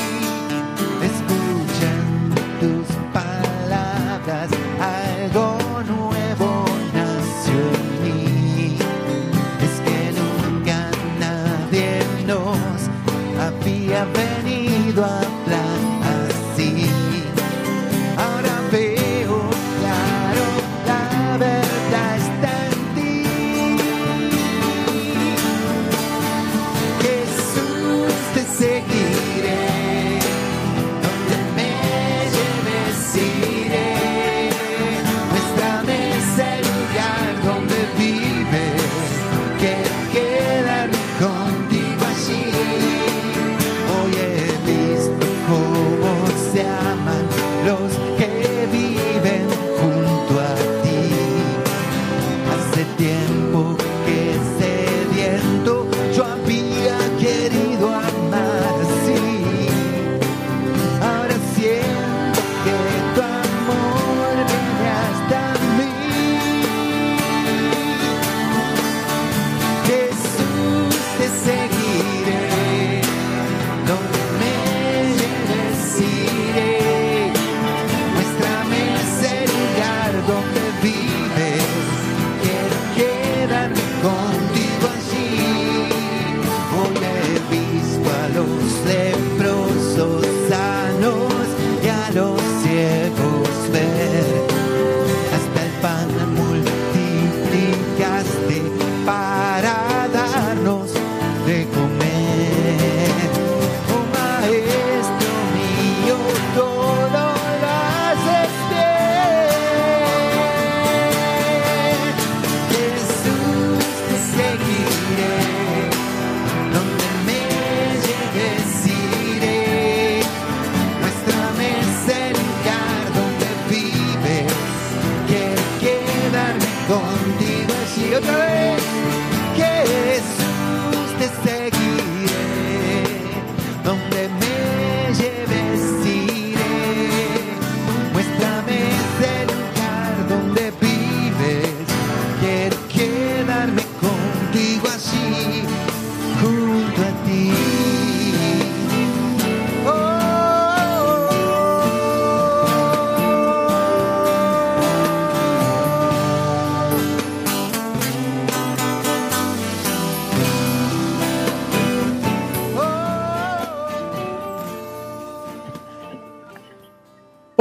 [131.44, 131.77] Jesús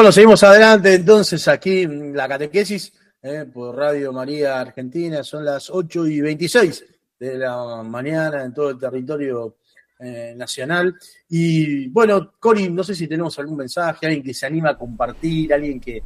[0.08, 5.22] Bueno, seguimos adelante entonces aquí la catequesis eh, por Radio María Argentina.
[5.22, 6.86] Son las 8 y 26
[7.20, 9.58] de la mañana en todo el territorio
[10.00, 10.96] eh, nacional.
[11.28, 15.54] Y bueno, Cori, no sé si tenemos algún mensaje, alguien que se anima a compartir,
[15.54, 16.02] alguien que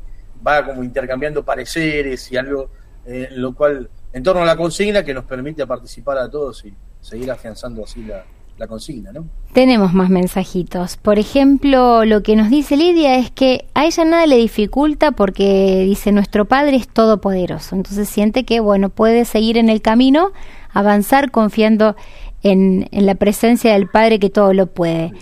[0.48, 2.72] va como intercambiando pareceres y algo
[3.06, 6.74] eh, lo cual, en torno a la consigna, que nos permite participar a todos y
[7.00, 8.26] seguir afianzando así la,
[8.68, 9.26] consigna, ¿no?
[9.54, 10.98] Tenemos más mensajitos.
[10.98, 15.84] Por ejemplo, lo que nos dice Lidia es que a ella nada le dificulta porque
[15.86, 17.76] dice nuestro Padre es todopoderoso.
[17.76, 20.32] Entonces siente que, bueno, puede seguir en el camino,
[20.72, 21.96] avanzar confiando
[22.44, 25.14] en la presencia del Padre que todo lo puede.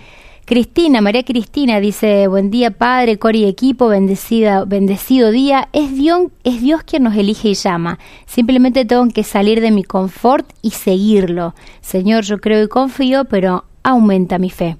[0.50, 5.70] Cristina, María Cristina dice, buen día Padre, Cori equipo, bendecida, bendecido día.
[5.74, 8.00] Es Dios, es Dios quien nos elige y llama.
[8.26, 11.54] Simplemente tengo que salir de mi confort y seguirlo.
[11.82, 14.78] Señor, yo creo y confío, pero aumenta mi fe.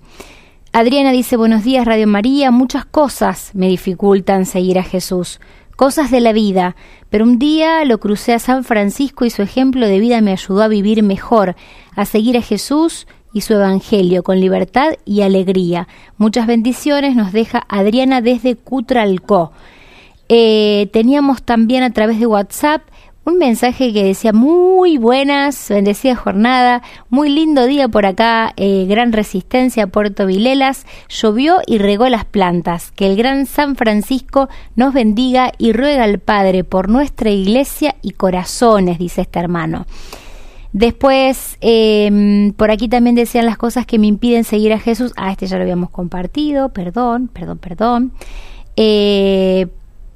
[0.74, 5.40] Adriana dice, buenos días Radio María, muchas cosas me dificultan seguir a Jesús,
[5.76, 6.76] cosas de la vida,
[7.12, 10.64] pero un día lo crucé a San Francisco y su ejemplo de vida me ayudó
[10.64, 11.56] a vivir mejor,
[11.96, 15.88] a seguir a Jesús y su Evangelio con libertad y alegría.
[16.18, 19.52] Muchas bendiciones nos deja Adriana desde Cutralcó.
[20.30, 22.84] Eh, teníamos también a través de WhatsApp
[23.30, 29.14] un mensaje que decía muy buenas, bendecida jornada, muy lindo día por acá, eh, gran
[29.14, 35.52] resistencia Puerto Vilelas, llovió y regó las plantas, que el gran San Francisco nos bendiga
[35.58, 39.86] y ruega al Padre por nuestra iglesia y corazones, dice este hermano.
[40.72, 45.14] Después, eh, por aquí también decían las cosas que me impiden seguir a Jesús.
[45.18, 48.12] Ah, este ya lo habíamos compartido, perdón, perdón, perdón.
[48.76, 49.68] Eh,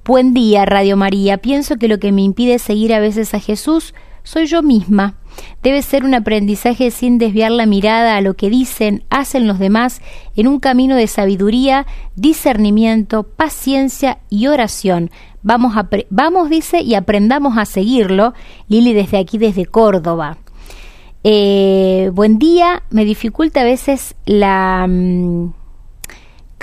[0.05, 1.37] buen día, Radio María.
[1.37, 5.15] Pienso que lo que me impide seguir a veces a Jesús soy yo misma.
[5.63, 10.01] Debe ser un aprendizaje sin desviar la mirada a lo que dicen, hacen los demás,
[10.35, 11.85] en un camino de sabiduría,
[12.15, 15.11] discernimiento, paciencia y oración.
[15.41, 18.33] Vamos, a vamos dice, y aprendamos a seguirlo.
[18.67, 20.37] Lili desde aquí, desde Córdoba.
[21.23, 24.85] Eh, buen día, me dificulta a veces la...
[24.87, 25.53] Mmm,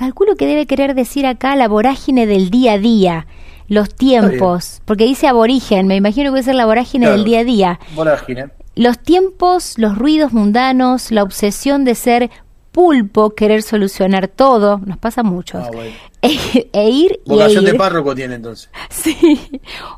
[0.00, 3.26] calculo que debe querer decir acá la vorágine del día a día,
[3.68, 7.40] los tiempos, porque dice aborigen, me imagino que puede ser la vorágine claro, del día
[7.40, 7.80] a día.
[7.94, 8.46] Vorágine.
[8.74, 12.30] Los tiempos, los ruidos mundanos, la obsesión de ser
[12.72, 15.58] pulpo, querer solucionar todo, nos pasa mucho.
[15.58, 15.90] Ah, bueno.
[16.22, 17.72] e, e, ir Vocación y e ir.
[17.72, 18.70] de párroco tiene entonces.
[18.90, 19.14] Sí,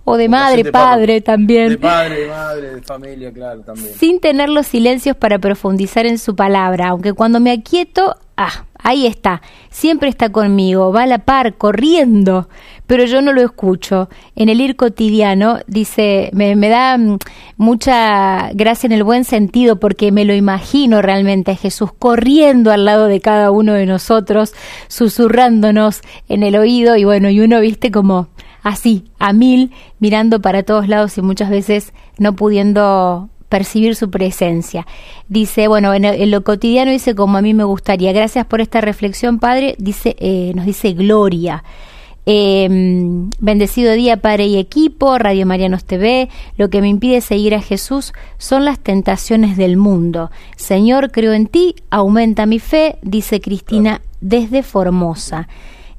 [0.05, 1.25] o de Vocación madre, de padre párroco.
[1.25, 1.69] también.
[1.71, 3.95] De padre, de madre, de familia, claro, también.
[3.95, 9.07] Sin tener los silencios para profundizar en su palabra, aunque cuando me aquieto, ah, ahí
[9.07, 12.49] está, siempre está conmigo, va a la par, corriendo,
[12.87, 14.09] pero yo no lo escucho.
[14.37, 17.19] En el ir cotidiano, dice, me, da mm,
[17.57, 22.85] mucha gracia en el buen sentido porque me lo imagino realmente a Jesús corriendo al
[22.85, 24.53] lado de cada uno de nosotros,
[24.89, 26.97] susurrándonos en el oído.
[26.97, 28.29] Y bueno, y uno viste como
[28.63, 34.87] así, a mil, mirando para todos lados y muchas veces no pudiendo percibir su presencia.
[35.29, 38.11] Dice, bueno, en, lo cotidiano dice como a mí me gustaría.
[38.15, 39.75] Gracias por esta reflexión, Padre.
[39.79, 41.63] Dice, eh, nos dice Gloria.
[42.25, 42.67] Eh,
[43.41, 46.31] bendecido día, Padre y equipo, Radio Marianos TV.
[46.57, 50.31] Lo que me impide seguir a Jesús son las tentaciones del mundo.
[50.57, 55.47] Señor, creo en ti, aumenta mi fe, dice Cristina desde Formosa.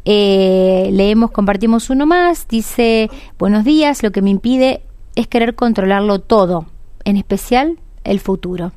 [0.06, 2.48] Eh, leemos, compartimos uno más.
[2.48, 4.82] Dice, buenos días, lo que me impide
[5.13, 6.66] es querer controlarlo todo,
[7.06, 8.72] en especial el futuro.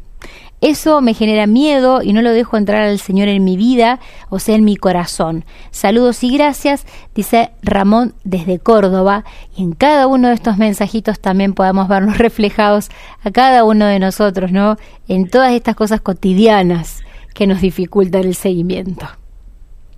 [0.62, 4.38] Eso me genera miedo y no lo dejo entrar al Señor en mi vida, o
[4.38, 5.44] sea, en mi corazón.
[5.70, 11.52] Saludos y gracias, dice Ramón desde Córdoba, y en cada uno de estos mensajitos también
[11.52, 12.88] podamos vernos reflejados
[13.22, 14.78] a cada uno de nosotros, ¿no?
[15.08, 17.02] En todas estas cosas cotidianas
[17.34, 19.06] que nos dificultan el seguimiento.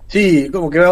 [0.07, 0.83] Sí, como que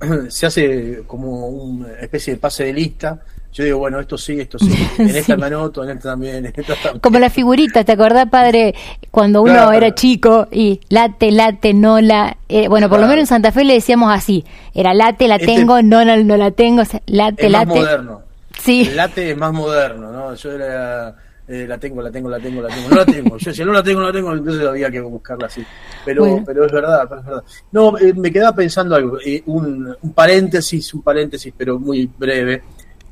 [0.28, 4.58] se hace como una especie de pase de lista yo digo, bueno, esto sí, esto
[4.58, 4.72] sí.
[4.98, 5.40] En esta sí.
[5.40, 7.00] me anoto, en esta también, en esta también.
[7.00, 8.74] Como la figurita, ¿te acordás, padre?
[9.10, 9.72] Cuando uno claro.
[9.72, 12.36] era chico y late, late, no la.
[12.48, 13.02] Eh, bueno, por claro.
[13.02, 16.16] lo menos en Santa Fe le decíamos así: era late, la tengo, este, no, no,
[16.16, 17.66] no, la tengo, late, es late.
[17.66, 18.22] Más moderno.
[18.58, 18.82] Sí.
[18.88, 20.34] El late es más moderno, ¿no?
[20.34, 21.14] Yo era,
[21.48, 23.36] eh, la tengo, la tengo, la tengo, la tengo, no la tengo.
[23.36, 25.62] Yo si no la tengo, no la tengo, entonces había que buscarla así.
[26.04, 26.44] Pero, Bueno.
[26.46, 27.44] pero es verdad, pero es verdad.
[27.72, 32.62] No, eh, me quedaba pensando algo, eh, un, un paréntesis, un paréntesis, pero muy breve,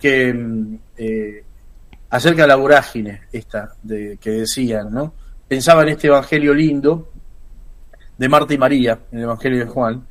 [0.01, 1.45] que mm, eh,
[2.11, 5.15] acerca de la vorágine esta que decían, ¿no?
[5.47, 7.11] Pensaba en este evangelio lindo
[8.17, 10.07] de Marta y María, en el evangelio de Juan,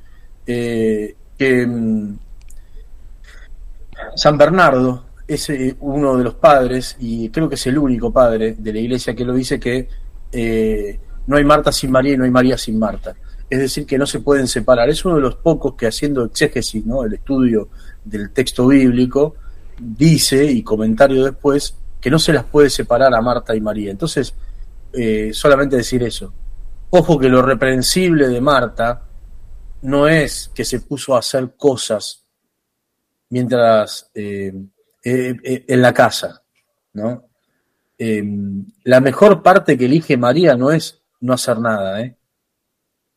[0.45, 2.19] eh, que mm,
[4.15, 8.73] San Bernardo es uno de los padres, y creo que es el único padre de
[8.73, 9.87] la iglesia que lo dice que
[10.31, 13.15] eh, no hay Marta sin María y no hay María sin Marta.
[13.47, 14.89] Es decir, que no se pueden separar.
[14.89, 17.03] Es uno de los pocos que haciendo exégesis, ¿no?
[17.03, 17.69] el estudio
[18.03, 19.35] del texto bíblico,
[19.79, 23.91] dice, y comentario después, que no se las puede separar a Marta y María.
[23.91, 24.33] Entonces,
[24.93, 26.33] eh, solamente decir eso.
[26.91, 29.03] Ojo que lo reprensible de Marta
[29.81, 32.23] no es que se puso a hacer cosas
[33.29, 34.53] mientras eh,
[35.03, 36.41] eh, en la casa,
[36.93, 37.25] ¿no?
[38.83, 42.15] La mejor parte que elige María no es no hacer nada, ¿eh?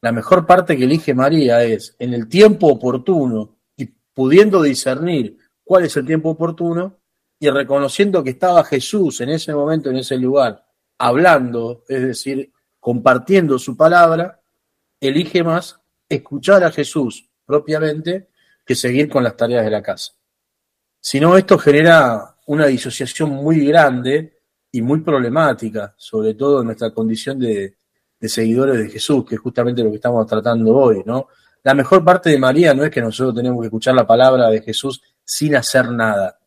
[0.01, 5.39] La mejor parte que elige María es en el tiempo oportuno y pudiendo discernir
[5.73, 6.99] cuál es el tiempo oportuno
[7.41, 10.67] y reconociendo que estaba Jesús en ese momento, en ese lugar,
[10.99, 14.43] hablando, es decir, compartiendo su palabra,
[15.01, 18.29] elige más escuchar a Jesús propiamente
[18.67, 20.13] que seguir con las tareas de la casa.
[21.01, 26.91] Si no, esto genera una disociación muy grande y muy problemática, sobre todo en nuestra
[26.91, 27.79] condición de,
[28.21, 31.29] de seguidores de Jesús, que es justamente lo que estamos tratando hoy, ¿no?
[31.63, 34.61] La mejor parte de María no es que nosotros tenemos que escuchar la palabra de
[34.61, 35.01] Jesús
[35.33, 36.39] sin hacer nada.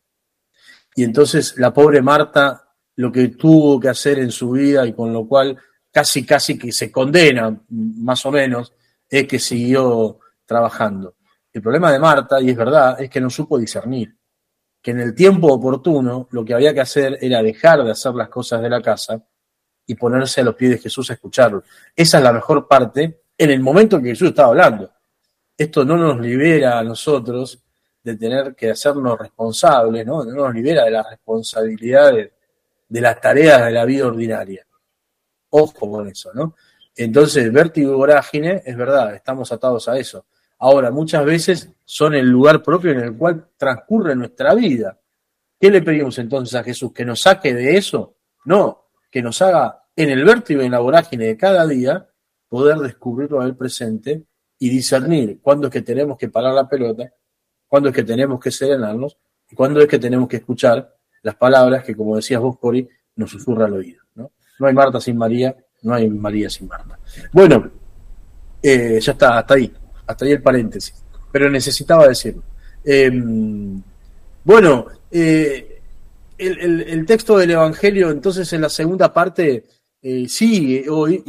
[0.93, 5.11] Y entonces la pobre Marta, lo que tuvo que hacer en su vida y con
[5.11, 5.57] lo cual
[5.91, 8.73] casi, casi que se condena, más o menos,
[9.09, 11.15] es que siguió trabajando.
[11.51, 14.15] El problema de Marta, y es verdad, es que no supo discernir,
[14.81, 18.29] que en el tiempo oportuno lo que había que hacer era dejar de hacer las
[18.29, 19.19] cosas de la casa
[19.87, 21.63] y ponerse a los pies de Jesús a escucharlo.
[21.95, 24.91] Esa es la mejor parte en el momento en que Jesús estaba hablando.
[25.57, 27.64] Esto no nos libera a nosotros
[28.05, 30.23] de tener que hacernos responsables, ¿no?
[30.23, 32.31] No nos libera de las responsabilidades
[32.87, 34.65] de las tareas de la vida ordinaria.
[35.49, 36.55] Ojo con eso, ¿no?
[36.95, 40.27] Entonces, vértigo y vorágine, es verdad, estamos atados a eso.
[40.59, 44.99] Ahora, muchas veces son el lugar propio en el cual transcurre nuestra vida.
[45.59, 46.93] ¿Qué le pedimos entonces a Jesús?
[46.93, 48.17] ¿Que nos saque de eso?
[48.45, 52.07] No, que nos haga en el vértigo y en la vorágine de cada día
[52.47, 54.25] poder descubrirlo al presente
[54.59, 57.11] y discernir cuándo es que tenemos que parar la pelota,
[57.67, 59.17] cuándo es que tenemos que serenarnos
[59.49, 63.31] y cuándo es que tenemos que escuchar las palabras que, como decías vos, Cori, nos
[63.31, 64.03] susurra al oído.
[64.15, 64.31] ¿no?
[64.59, 66.99] hay Marta sin María, no hay María sin Marta.
[67.31, 67.71] Bueno,
[68.61, 69.71] eh, ya está, hasta ahí,
[70.05, 72.43] hasta ahí el paréntesis, pero necesitaba decirlo.
[72.83, 73.11] Eh,
[74.43, 75.81] bueno, eh,
[76.37, 79.65] el, el, el, texto del Evangelio, entonces, en la segunda parte,
[80.01, 81.23] eh, sigue hoy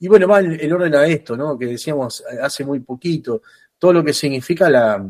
[0.00, 1.58] y, bueno, va en, en, orden a esto, ¿no?
[1.58, 3.42] Que decíamos hace muy poquito,
[3.78, 5.06] todo lo que significa la,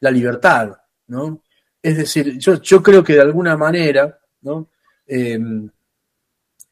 [0.00, 0.76] la libertad,
[1.08, 1.42] ¿no?
[1.82, 4.68] Es decir, yo, creo que de alguna manera, ¿no?
[5.06, 5.38] Eh,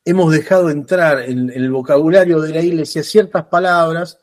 [0.05, 4.19] hemos dejado entrar en, el vocabulario de la iglesia ciertas palabras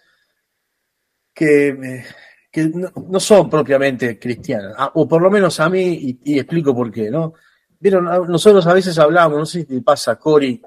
[1.34, 2.04] que,
[2.52, 6.92] que no, son propiamente cristianas, o por lo menos a mí, y, y, explico por
[6.92, 7.34] qué, ¿no?
[7.80, 10.62] Vieron, nosotros a veces hablamos, no sé si te pasa, Cori,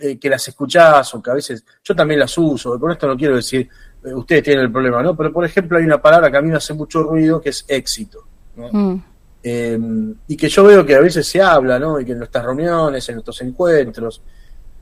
[0.00, 3.16] eh, que las escuchás o que a veces yo también las uso, con esto no
[3.16, 3.68] quiero decir, eh,
[4.04, 5.16] ustedes tienen el problema, ¿no?
[5.16, 7.64] Pero por ejemplo hay una palabra que a mí me hace mucho ruido que es
[7.68, 8.24] éxito,
[8.56, 8.68] ¿no?
[8.72, 9.02] Mm.
[9.42, 9.78] Eh,
[10.26, 12.00] y que yo veo que a veces se habla, ¿no?
[12.00, 14.22] Y que en nuestras reuniones, en nuestros encuentros,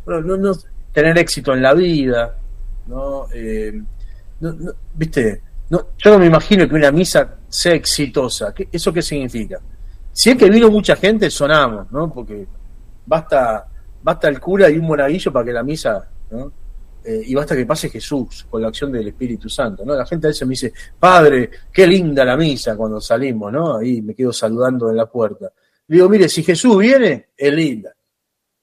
[0.04, 0.52] bueno, no, no,
[0.92, 2.36] tener éxito en la vida,
[2.86, 3.26] ¿no?
[3.32, 3.80] Eh,
[4.40, 5.42] no, no ¿Viste?
[5.68, 8.54] No, yo no me imagino que una misa sea exitosa.
[8.54, 9.58] ¿Qué, ¿Eso qué significa?
[10.12, 12.12] Si es que vino mucha gente, sonamos, ¿no?
[12.12, 12.46] Porque
[13.04, 13.66] basta,
[14.02, 16.52] basta el cura y un monaguillo para que la misa, ¿no?
[17.08, 19.94] Eh, y basta que pase Jesús con la acción del Espíritu Santo, ¿no?
[19.94, 23.76] La gente a veces me dice, Padre, qué linda la misa cuando salimos, ¿no?
[23.76, 25.52] Ahí me quedo saludando en la puerta.
[25.86, 27.94] Digo, mire, si Jesús viene, es linda.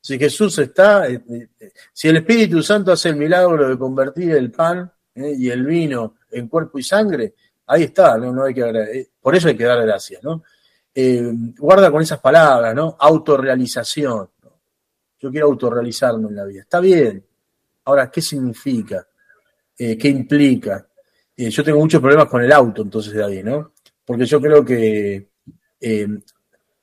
[0.01, 4.51] Si Jesús está, eh, eh, si el Espíritu Santo hace el milagro de convertir el
[4.51, 7.35] pan y el vino en cuerpo y sangre,
[7.67, 10.43] ahí está, no, no hay que por eso hay que dar gracias, ¿no?
[11.59, 12.97] Guarda con esas palabras, ¿no?
[12.99, 14.29] Autorrealización.
[15.17, 16.61] Yo quiero autorrealizarme en la vida.
[16.63, 17.23] Está bien.
[17.86, 19.07] Ahora, ¿qué significa?
[19.77, 20.88] Eh, ¿Qué implica?
[21.36, 23.73] Eh, yo tengo muchos problemas con el auto, entonces, de ahí, ¿no?
[24.05, 25.29] Porque yo creo que,
[25.79, 26.07] y,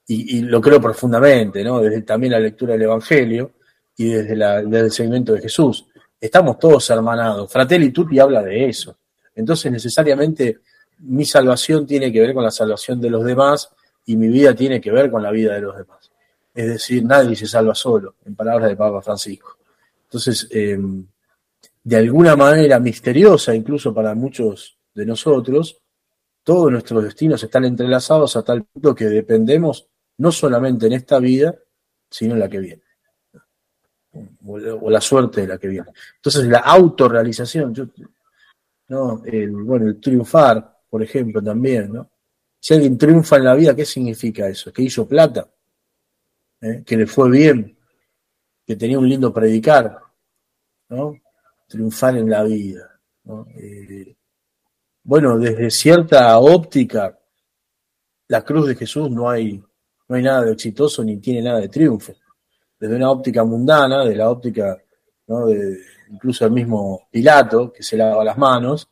[0.07, 1.81] y, lo creo profundamente, ¿no?
[1.81, 3.53] Desde también la lectura del Evangelio
[3.97, 5.87] y desde, la, desde el seguimiento de Jesús.
[6.21, 7.51] Estamos todos hermanados.
[7.53, 8.97] Fratelli Tutti habla de eso.
[9.35, 10.61] Entonces, necesariamente,
[11.01, 13.71] mi salvación tiene que ver con la salvación de los demás
[14.07, 16.11] y mi vida tiene que ver con la vida de los demás.
[16.55, 19.57] Es decir, nadie se salva solo, en palabras de Papa Francisco.
[20.11, 21.07] Entonces, em,
[21.85, 25.81] de alguna manera misteriosa, incluso para muchos de nosotros,
[26.43, 29.87] todos nuestros destinos están entrelazados a tal punto que dependemos
[30.19, 31.55] no solamente en esta vida,
[32.11, 32.83] sino en la que viene.
[34.45, 35.87] O la suerte de la que viene.
[36.17, 37.73] Entonces, la autorrealización,
[38.89, 39.23] ¿no?
[39.25, 42.11] El, bueno, el triunfar, por ejemplo, también, ¿no?
[42.59, 44.73] Si alguien triunfa en la vida, ¿qué significa eso?
[44.73, 45.49] ¿Que hizo plata?
[46.61, 46.83] ¿Eh?
[46.85, 47.79] ¿Que le fue bien?
[48.71, 49.99] ¿Que tenía un lindo predicar?
[50.91, 51.17] ¿No?
[51.67, 53.01] Triunfar en la vida.
[53.57, 54.15] Eh,
[55.03, 57.19] bueno, desde cierta óptica,
[58.29, 59.61] la cruz de Jesús no hay,
[60.07, 62.15] no hay nada de exitoso ni tiene nada de triunfo.
[62.79, 64.81] Desde una óptica mundana, de la óptica
[65.27, 65.47] ¿no?
[65.47, 65.77] de,
[66.09, 68.89] incluso el mismo Pilato, que se lava las manos,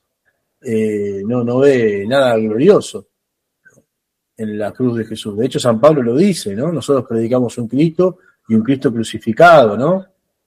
[0.61, 3.11] eh, no, no ve nada glorioso
[4.37, 5.39] en la cruz de Jesús.
[5.39, 6.73] De hecho, San Pablo lo dice, ¿no?
[6.73, 8.19] Nosotros predicamos un Cristo
[8.49, 10.07] y un Cristo crucificado, ¿no?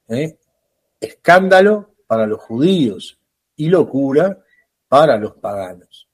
[0.09, 0.37] ¿Eh?
[0.99, 3.17] Escándalo para los judíos
[3.55, 4.37] y locura
[4.87, 6.07] para los paganos.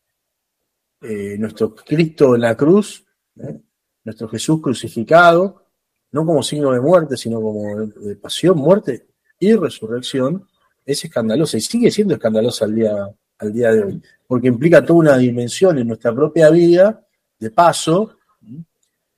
[1.02, 3.06] Eh, nuestro Cristo en la cruz,
[3.40, 3.60] ¿eh?
[4.04, 5.64] nuestro Jesús crucificado,
[6.12, 9.08] no como signo de muerte, sino como de pasión, muerte
[9.40, 10.48] y resurrección,
[10.86, 13.10] es escandalosa y sigue siendo escandalosa al día,
[13.40, 17.06] al día de hoy, porque implica toda una dimensión en nuestra propia vida
[17.40, 18.18] de paso,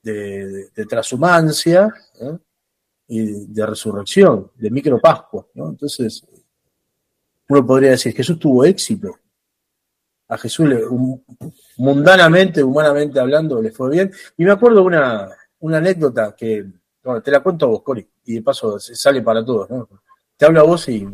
[0.01, 2.37] de, de, ¿eh?
[3.09, 5.47] De resurrección, de micropascua.
[5.55, 5.69] ¿no?
[5.69, 6.23] Entonces,
[7.49, 9.15] uno podría decir, Jesús tuvo éxito.
[10.27, 10.81] A Jesús, le,
[11.77, 14.11] mundanamente, humanamente hablando, le fue bien.
[14.37, 15.27] Y me acuerdo una,
[15.59, 16.65] una anécdota que,
[17.03, 19.69] bueno, te la cuento a vos, Cori, y de paso sale para todos.
[19.71, 19.89] ¿no?
[20.37, 21.07] Te hablo a vos y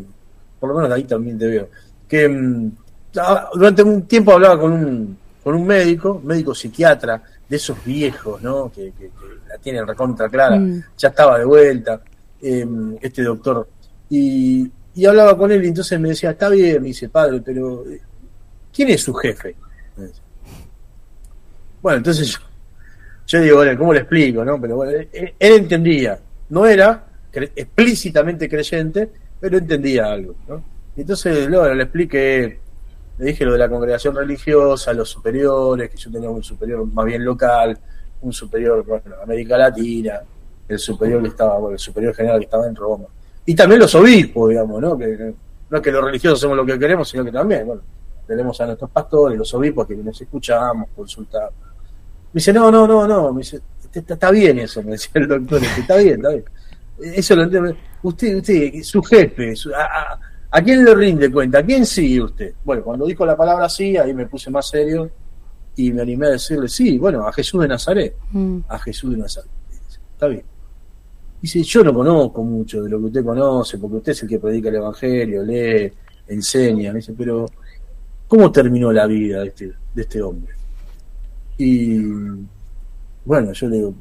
[0.60, 1.70] por lo menos ahí también te veo.
[2.08, 2.72] Que mm,
[3.54, 8.72] durante un tiempo hablaba con un, con un médico, médico psiquiatra, de esos viejos, ¿no?
[8.72, 8.92] Que,
[9.48, 10.84] la tienen recontra clara, mm.
[10.98, 12.02] ya estaba de vuelta,
[12.42, 13.68] em, este doctor.
[14.10, 14.72] Y,
[15.08, 17.84] hablaba con él y entonces me decía, está bien, me dice, padre, pero
[18.74, 19.56] ¿quién es su jefe?
[21.82, 22.40] Bueno, entonces yo,
[23.28, 24.44] yo digo, bueno, ¿cómo le explico?
[24.46, 24.60] No?
[24.60, 26.18] Pero bueno, él, entendía,
[26.50, 30.64] no era explícitamente creyente, pero entendía algo, ¿no?
[30.96, 32.60] Entonces, luego le expliqué
[33.18, 37.06] le dije lo de la congregación religiosa, los superiores, que yo tenía un superior más
[37.06, 37.78] bien local,
[38.22, 40.22] un superior, bueno, América Latina,
[40.68, 43.06] el superior que estaba, bueno, el superior general que estaba en Roma.
[43.46, 44.98] Y también los obispos, digamos, ¿no?
[44.98, 45.34] Que
[45.70, 47.82] no es que los religiosos hacemos lo que queremos, sino que también, bueno,
[48.28, 51.54] tenemos a nuestros pastores, los obispos que nos escuchamos, consultamos.
[52.34, 53.62] Me dice, no, no, no, no, me dice,
[53.94, 56.46] está, bien eso, me decía el doctor, está bien, está bien.
[57.00, 57.76] Eso lo entiendo.
[58.04, 60.20] Usted, usted, su jefe, su, ¿A
[60.64, 61.60] quién le rinde cuenta?
[61.60, 62.54] ¿A quién sigue usted?
[62.64, 65.10] Bueno, cuando dijo la palabra sí, ahí me puse más serio
[65.76, 68.16] y me animé a decirle sí, bueno, a Jesús de Nazaret.
[68.32, 68.60] Mm.
[68.68, 69.50] A Jesús de Nazaret.
[70.14, 70.44] Está bien.
[71.42, 74.40] Dice, yo no conozco mucho de lo que usted conoce, porque usted es el que
[74.40, 75.92] predica el Evangelio, lee,
[76.28, 76.94] enseña.
[76.94, 77.46] dice, pero
[78.28, 80.54] ¿cómo terminó la vida de este, de este hombre?
[81.58, 82.00] Y
[83.26, 83.94] bueno, yo le digo,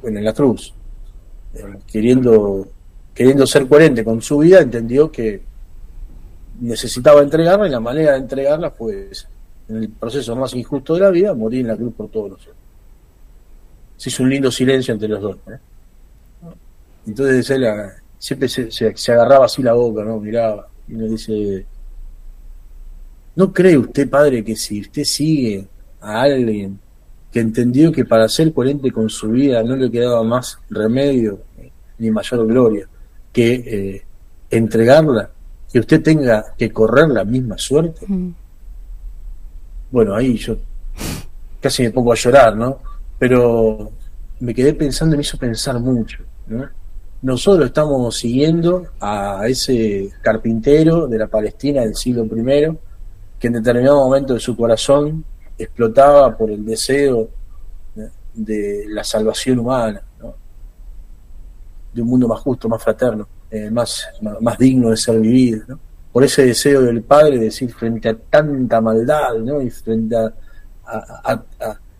[0.00, 0.74] bueno, en la cruz,
[1.54, 2.66] eh, queriendo
[3.14, 5.42] queriendo ser coherente con su vida, entendió que
[6.60, 9.10] necesitaba entregarla y la manera de entregarla fue
[9.68, 12.56] en el proceso más injusto de la vida, morir en la cruz por todos nosotros.
[13.96, 15.36] Se hizo un lindo silencio entre los dos.
[15.48, 15.58] ¿eh?
[17.06, 20.18] Entonces él ah, siempre se, agarraba así la boca, ¿no?
[20.18, 21.66] Miraba y me dice,
[23.36, 25.66] ¿no cree usted, padre, que si usted sigue
[26.00, 26.78] a alguien
[27.30, 31.40] que entendió que para ser coherente con su vida no le quedaba más remedio
[31.98, 32.88] ni mayor gloria
[33.32, 34.02] que eh,
[34.50, 35.30] entregarla,
[35.72, 38.04] que usted tenga que correr la misma suerte.
[38.06, 38.30] Mm.
[39.90, 40.56] Bueno, ahí yo
[41.60, 42.78] casi me pongo a llorar, ¿no?
[43.18, 43.92] Pero
[44.40, 46.68] me quedé pensando y me hizo pensar mucho, ¿no?
[47.22, 52.76] Nosotros estamos siguiendo a ese carpintero de la Palestina del siglo I,
[53.38, 55.24] que en determinado momento de su corazón
[55.56, 57.30] explotaba por el deseo
[58.34, 60.02] de la salvación humana
[61.92, 64.06] de un mundo más justo, más fraterno, eh, más,
[64.40, 65.78] más, digno de ser vivido, ¿no?
[66.12, 69.60] Por ese deseo del Padre de decir frente a tanta maldad, ¿no?
[69.62, 70.32] Y frente a,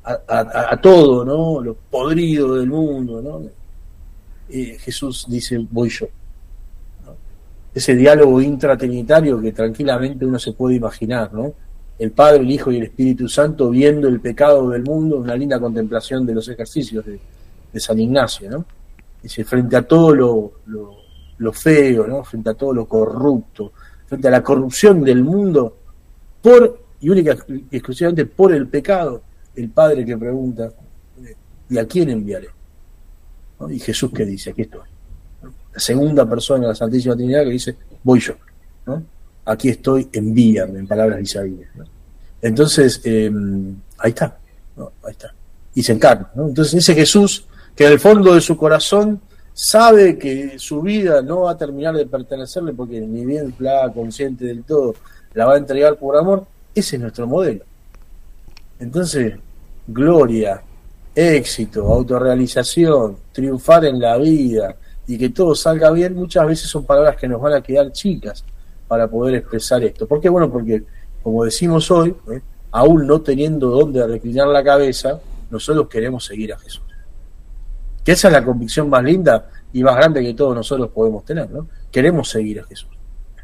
[0.05, 1.62] a, todo, ¿no?
[1.62, 3.43] Lo podrido del mundo, ¿no?
[4.49, 6.07] Jesús dice, voy yo.
[7.74, 11.55] Ese diálogo intratrinitario que tranquilamente uno se puede imaginar, ¿no?
[11.99, 15.59] El Padre, el Hijo y el Espíritu Santo viendo el pecado del mundo, una linda
[15.59, 17.18] contemplación de los ejercicios de,
[17.72, 18.66] de San Ignacio, ¿no?
[19.22, 20.52] Dice, frente a todo lo,
[21.38, 22.24] lo, feo, ¿no?
[22.24, 23.72] frente a todo lo corrupto,
[24.06, 25.76] frente a la corrupción del mundo,
[26.40, 29.22] por y única y exclusivamente por el pecado,
[29.54, 30.72] el Padre que pregunta,
[31.72, 32.48] ¿Y a quién enviaré?
[33.70, 34.82] Y Jesús que dice, aquí estoy.
[35.72, 38.34] La segunda persona de la Santísima Trinidad que dice, voy yo.
[39.46, 41.70] Aquí estoy, envíame, en palabras de Isaías.
[42.42, 44.36] Entonces, em, ahí está,
[44.76, 45.34] ahí está.
[45.74, 46.30] Y se encarna.
[46.36, 49.20] Entonces ese Jesús que en el fondo de su corazón
[49.54, 54.46] sabe que su vida no va a terminar de pertenecerle porque ni bien la consciente
[54.46, 54.94] del todo
[55.34, 57.64] la va a entregar por amor, ese es nuestro modelo.
[58.78, 59.34] Entonces,
[59.86, 60.62] gloria,
[61.14, 67.16] éxito, autorrealización, triunfar en la vida y que todo salga bien, muchas veces son palabras
[67.16, 68.44] que nos van a quedar chicas
[68.88, 70.06] para poder expresar esto.
[70.06, 70.28] ¿Por qué?
[70.28, 70.82] Bueno, porque
[71.22, 72.40] como decimos hoy, ¿eh?
[72.72, 75.20] aún no teniendo dónde reclinar la cabeza,
[75.50, 76.82] nosotros queremos seguir a Jesús.
[78.05, 81.50] Que esa es la convicción más linda y más grande que todos nosotros podemos tener,
[81.50, 81.68] ¿no?
[81.90, 82.90] Queremos seguir a Jesús.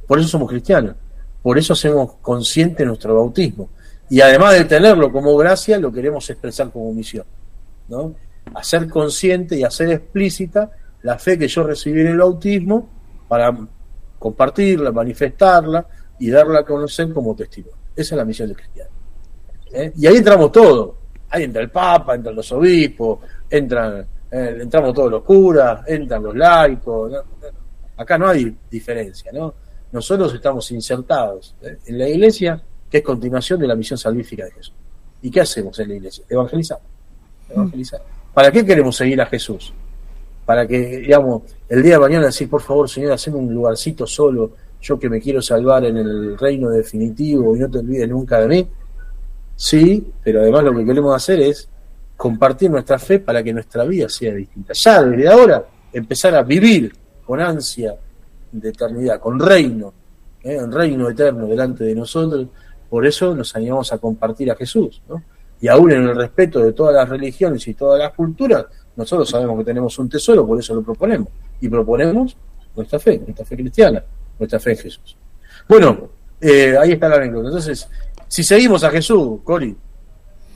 [0.06, 0.94] Por eso somos cristianos.
[1.42, 3.70] Por eso hacemos consciente nuestro bautismo.
[4.10, 7.24] Y además de tenerlo como gracia, lo queremos expresar como misión.
[7.88, 8.14] ¿no?
[8.54, 10.70] Hacer consciente y hacer explícita
[11.02, 12.88] la fe que yo recibí en el bautismo
[13.28, 13.56] para
[14.18, 15.86] compartirla, manifestarla
[16.18, 17.76] y darla a conocer como testimonio.
[17.94, 18.90] Esa es la misión del cristiano.
[19.72, 19.92] ¿eh?
[19.96, 20.94] Y ahí entramos todos.
[21.30, 23.18] Ahí entra el Papa, entran los obispos,
[23.50, 27.12] entran eh, entramos todos los curas, entran los laicos,
[27.96, 29.54] acá no hay diferencia, ¿no?
[29.90, 31.78] Nosotros estamos insertados ¿eh?
[31.86, 34.74] en la iglesia, que es continuación de la misión salvífica de Jesús.
[35.22, 36.24] ¿Y qué hacemos en la iglesia?
[36.28, 36.78] Evangelizar.
[37.48, 38.02] Evangelizar.
[38.34, 39.72] ¿Para qué queremos seguir a Jesús?
[40.44, 44.52] Para que, digamos, el día de mañana decir, por favor, Señor, haceme un lugarcito solo,
[44.80, 48.48] yo que me quiero salvar en el reino definitivo y no te olvides nunca de
[48.48, 48.68] mí.
[49.56, 51.68] Sí, pero además lo que queremos hacer es
[52.18, 54.72] compartir nuestra fe para que nuestra vida sea distinta.
[54.74, 56.92] Ya desde ahora empezar a vivir
[57.24, 57.94] con ansia
[58.50, 59.94] de eternidad, con reino,
[60.42, 60.58] ¿eh?
[60.60, 62.48] un reino eterno delante de nosotros.
[62.90, 65.00] Por eso nos animamos a compartir a Jesús.
[65.08, 65.22] ¿no?
[65.60, 68.66] Y aún en el respeto de todas las religiones y todas las culturas,
[68.96, 71.28] nosotros sabemos que tenemos un tesoro, por eso lo proponemos.
[71.60, 72.36] Y proponemos
[72.74, 74.02] nuestra fe, nuestra fe cristiana,
[74.36, 75.16] nuestra fe en Jesús.
[75.68, 76.08] Bueno,
[76.40, 77.46] eh, ahí está la anécdota.
[77.46, 77.88] Entonces,
[78.26, 79.76] si seguimos a Jesús, Cori,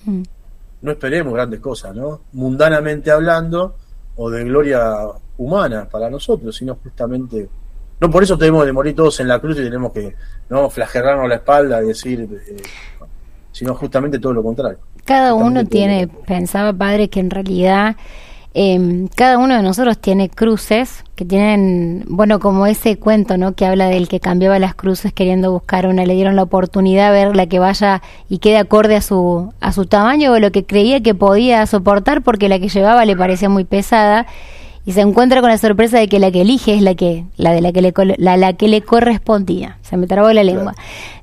[0.06, 0.22] mm
[0.82, 2.22] no esperemos grandes cosas, ¿no?
[2.32, 3.76] Mundanamente hablando,
[4.16, 5.06] o de gloria
[5.38, 7.48] humana para nosotros, sino justamente.
[8.00, 10.14] No por eso tenemos que morir todos en la cruz y tenemos que
[10.50, 12.62] no flagelarnos la espalda y decir, eh,
[13.52, 14.78] sino justamente todo lo contrario.
[15.04, 17.96] Cada uno tiene, pensaba padre, que en realidad
[18.54, 23.54] eh, cada uno de nosotros tiene cruces que tienen, bueno, como ese cuento, ¿no?
[23.54, 27.24] Que habla del que cambiaba las cruces queriendo buscar una, le dieron la oportunidad de
[27.24, 30.64] ver la que vaya y quede acorde a su, a su tamaño o lo que
[30.64, 34.26] creía que podía soportar porque la que llevaba le parecía muy pesada
[34.84, 37.52] y se encuentra con la sorpresa de que la que elige es la que la
[37.52, 39.78] de la que le la, la que le correspondía.
[39.82, 40.74] Se me trabó la lengua.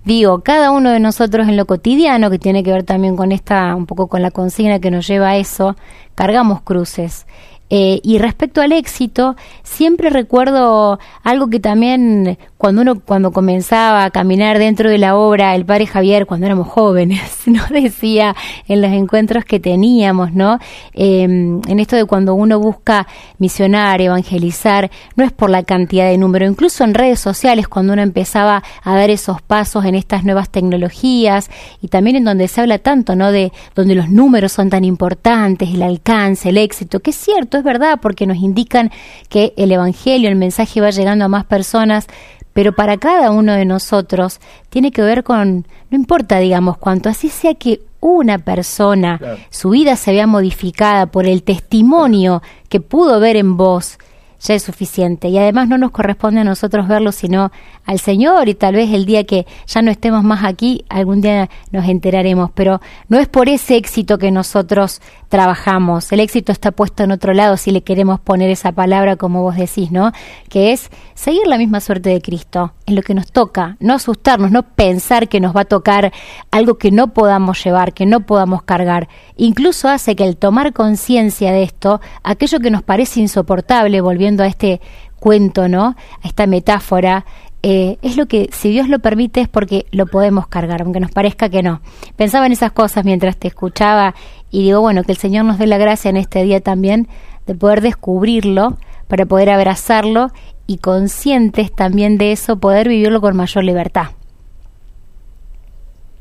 [0.05, 3.75] Digo cada uno de nosotros en lo cotidiano que tiene que ver también con esta
[3.75, 5.75] un poco con la consigna que nos lleva a eso
[6.15, 7.25] cargamos cruces.
[7.71, 14.09] Eh, y respecto al éxito, siempre recuerdo algo que también cuando uno cuando comenzaba a
[14.11, 18.35] caminar dentro de la obra, el padre Javier, cuando éramos jóvenes, nos decía
[18.67, 20.59] en los encuentros que teníamos, ¿no?
[20.91, 23.07] Em, en esto de cuando uno busca
[23.37, 28.01] misionar, evangelizar, no es por la cantidad de número, incluso en redes sociales, cuando uno
[28.01, 31.49] empezaba a dar esos pasos en estas nuevas tecnologías
[31.81, 33.31] y también en donde se habla tanto, ¿no?
[33.31, 37.63] De donde los números son tan importantes, el alcance, el éxito, que es cierto, es
[37.63, 38.91] verdad, porque nos indican
[39.29, 42.07] que el Evangelio, el mensaje va llegando a más personas,
[42.53, 44.39] pero para cada uno de nosotros
[44.69, 49.19] tiene que ver con, no importa, digamos, cuánto, así sea que una persona,
[49.49, 53.97] su vida se vea modificada por el testimonio que pudo ver en vos,
[54.39, 55.27] ya es suficiente.
[55.27, 57.51] Y además no nos corresponde a nosotros verlo, sino
[57.85, 61.49] al Señor y tal vez el día que ya no estemos más aquí, algún día
[61.71, 62.51] nos enteraremos.
[62.53, 66.11] Pero no es por ese éxito que nosotros trabajamos.
[66.11, 69.55] El éxito está puesto en otro lado, si le queremos poner esa palabra como vos
[69.55, 70.11] decís, ¿no?
[70.49, 74.51] Que es seguir la misma suerte de Cristo, en lo que nos toca, no asustarnos,
[74.51, 76.11] no pensar que nos va a tocar
[76.51, 79.07] algo que no podamos llevar, que no podamos cargar.
[79.37, 84.47] Incluso hace que el tomar conciencia de esto, aquello que nos parece insoportable, volviendo a
[84.47, 84.81] este
[85.19, 85.95] cuento, ¿no?
[86.23, 87.25] A esta metáfora,
[87.61, 91.11] eh, es lo que, si Dios lo permite, es porque lo podemos cargar, aunque nos
[91.11, 91.81] parezca que no.
[92.15, 94.15] Pensaba en esas cosas mientras te escuchaba
[94.49, 97.07] y digo, bueno, que el Señor nos dé la gracia en este día también
[97.45, 98.77] de poder descubrirlo,
[99.07, 100.31] para poder abrazarlo
[100.67, 104.09] y conscientes también de eso, poder vivirlo con mayor libertad.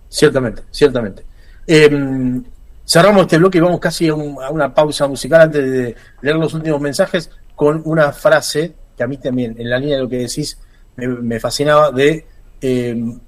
[0.09, 1.23] Ciertamente, ciertamente.
[1.67, 2.43] Em,
[2.87, 6.81] cerramos este bloque y vamos casi a, una pausa musical antes de leer los últimos
[6.81, 10.57] mensajes con una frase que a mí también, en la línea de lo que decís,
[10.95, 12.25] me, fascinaba de,
[12.61, 13.19] em,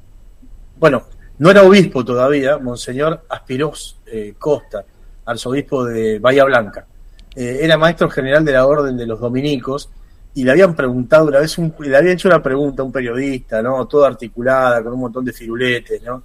[0.79, 1.03] bueno,
[1.39, 4.85] no era obispo todavía, Monseñor Aspirós eh, Costa,
[5.25, 6.87] arzobispo de Bahía Blanca,
[7.35, 9.91] eh, era maestro general de la orden de los dominicos
[10.33, 13.85] y le habían preguntado una vez, le habían hecho una pregunta a un periodista, ¿no?
[13.89, 16.23] Toda articulada, con un montón de firuletes, ¿no?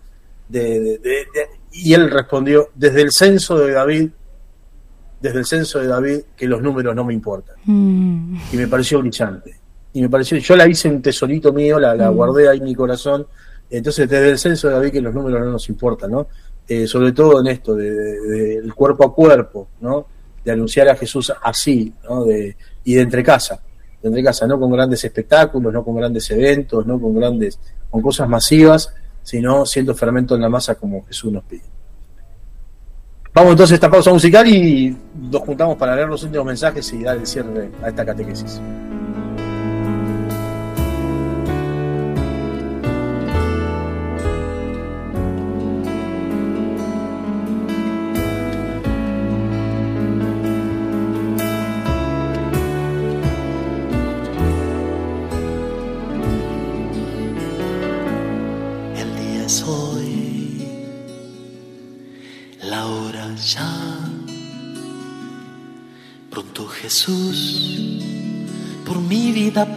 [1.72, 4.12] y él respondió, desde el censo de David,
[5.20, 7.56] desde el censo de David, que los números no me importan.
[7.66, 8.38] Mm.
[8.54, 9.60] Y me pareció brillante.
[9.94, 12.16] Y me pareció, yo la hice un tesorito mío, la, mm.
[12.16, 13.26] guardé ahí en mi corazón.
[13.70, 16.28] Entonces, desde el censo de David, que los números no nos importan, ¿no?
[16.68, 20.08] Eh, sobre todo en esto, del cuerpo a cuerpo, ¿no?
[20.44, 22.26] De anunciar a Jesús así, ¿no?
[22.26, 23.62] De, y de entre casa
[24.08, 27.60] entre casa, no con grandes espectáculos, no con grandes eventos, no con grandes,
[27.90, 28.94] con cosas masivas,
[29.24, 31.64] sino siendo fermento en la masa como Jesús nos pide.
[33.36, 34.96] Vamos entonces a esta pausa musical y
[35.30, 38.62] nos juntamos para leer los últimos mensajes y dar el cierre a esta catequesis.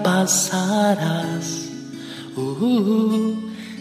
[0.03, 1.69] Pasarás.
[2.37, 3.35] Uh,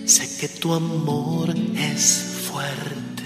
[0.05, 3.26] sé que tu amor es fuerte.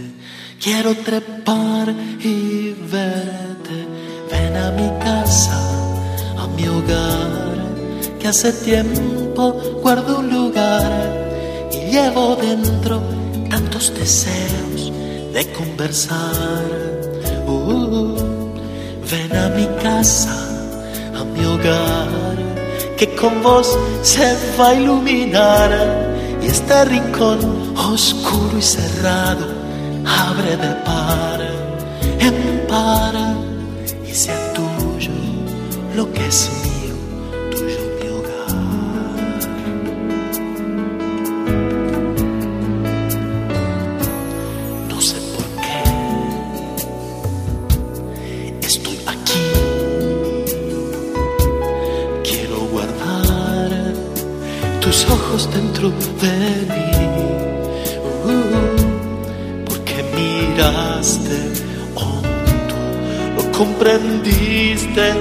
[0.59, 3.87] Quiero trepar y verte.
[4.29, 5.57] Ven a mi casa,
[6.37, 13.01] a mi hogar, que hace tiempo guardo un lugar y llevo dentro
[13.49, 14.91] tantos deseos
[15.33, 16.63] de conversar.
[17.47, 18.15] Uh,
[19.09, 20.35] ven a mi casa,
[21.15, 22.30] a mi hogar
[23.01, 25.71] que con vos se va a iluminar.
[26.39, 27.39] Y este rincón
[27.75, 29.47] oscuro y cerrado
[30.05, 31.41] abre de par
[32.19, 33.15] en par.
[34.07, 35.09] Y sea tuyo
[35.95, 36.60] lo que es
[55.81, 55.89] dentro
[56.21, 56.37] de
[56.73, 56.91] mí.
[59.65, 61.37] Porque miraste
[61.95, 62.77] hondo,
[63.35, 65.13] lo comprendiste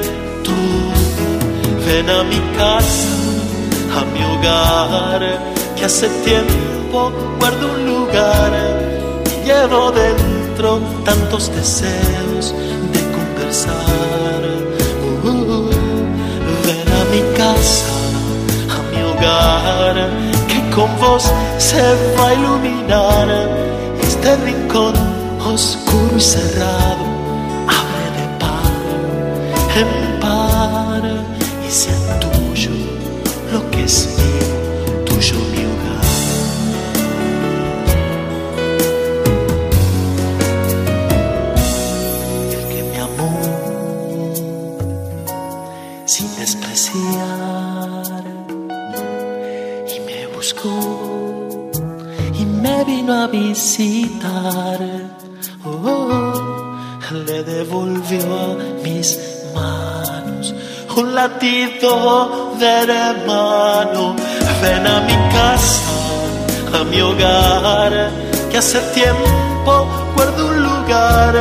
[0.45, 1.01] todo.
[1.87, 3.09] Ven a mi casa,
[3.97, 5.23] a mi hogar,
[5.77, 8.53] que hace tiempo guardo un lugar
[9.27, 12.55] y llevo dentro tantos deseos
[12.93, 14.43] de conversar.
[15.25, 15.71] Uh,
[16.67, 18.01] ven a mi casa
[19.21, 20.30] que
[20.75, 21.81] con vos se
[22.17, 23.29] va a iluminar
[24.01, 24.95] este rincón
[25.45, 27.05] oscuro y cerrado.
[27.79, 28.73] Abre de par
[29.81, 31.03] en par
[31.67, 32.71] y sea tuyo
[33.53, 34.30] lo que es mío,
[53.31, 54.79] visitar.
[55.65, 56.75] Oh,
[57.27, 59.19] le devolvió a mis
[59.55, 60.55] manos
[60.97, 64.17] un latido de hermano.
[64.63, 68.11] Ven a mi casa, a mi hogar,
[68.51, 71.35] que hace tiempo guardo un lugar.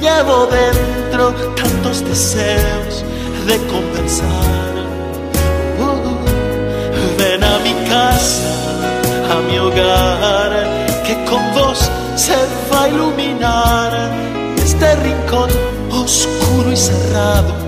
[0.00, 3.04] Llevo dentro tantos deseos
[3.46, 4.68] de conversar
[7.18, 8.42] ven a mi casa,
[9.34, 10.52] a mi hogar,
[11.28, 12.36] con vos se
[12.72, 13.92] va a iluminar
[14.56, 15.50] este rincón
[15.90, 17.67] oscuro y cerrado.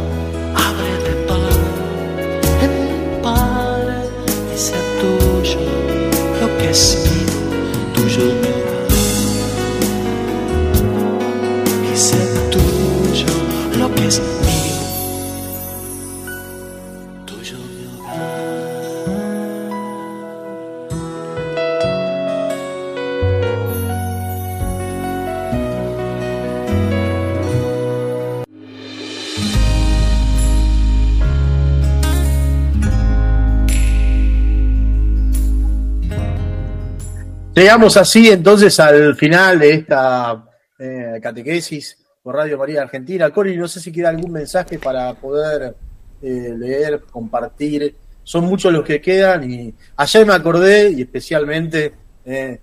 [37.61, 40.47] Llegamos así entonces al final de esta
[40.79, 43.29] eh, catequesis por Radio María Argentina.
[43.29, 45.77] Cori, no sé si queda algún mensaje para poder
[46.23, 47.95] eh, leer, compartir.
[48.25, 51.93] Son muchos los que quedan y ayer me acordé y especialmente
[52.25, 52.61] eh,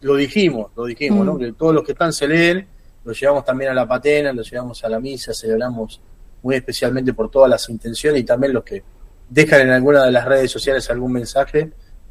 [0.00, 1.34] lo dijimos, lo dijimos, ¿no?
[1.34, 1.38] Mm.
[1.38, 2.66] Que todos los que están se leen
[3.04, 6.00] lo llevamos también a la patena, lo llevamos a la misa, celebramos
[6.42, 8.82] muy especialmente por todas las intenciones y también los que
[9.30, 11.70] dejan en alguna de las redes sociales algún mensaje,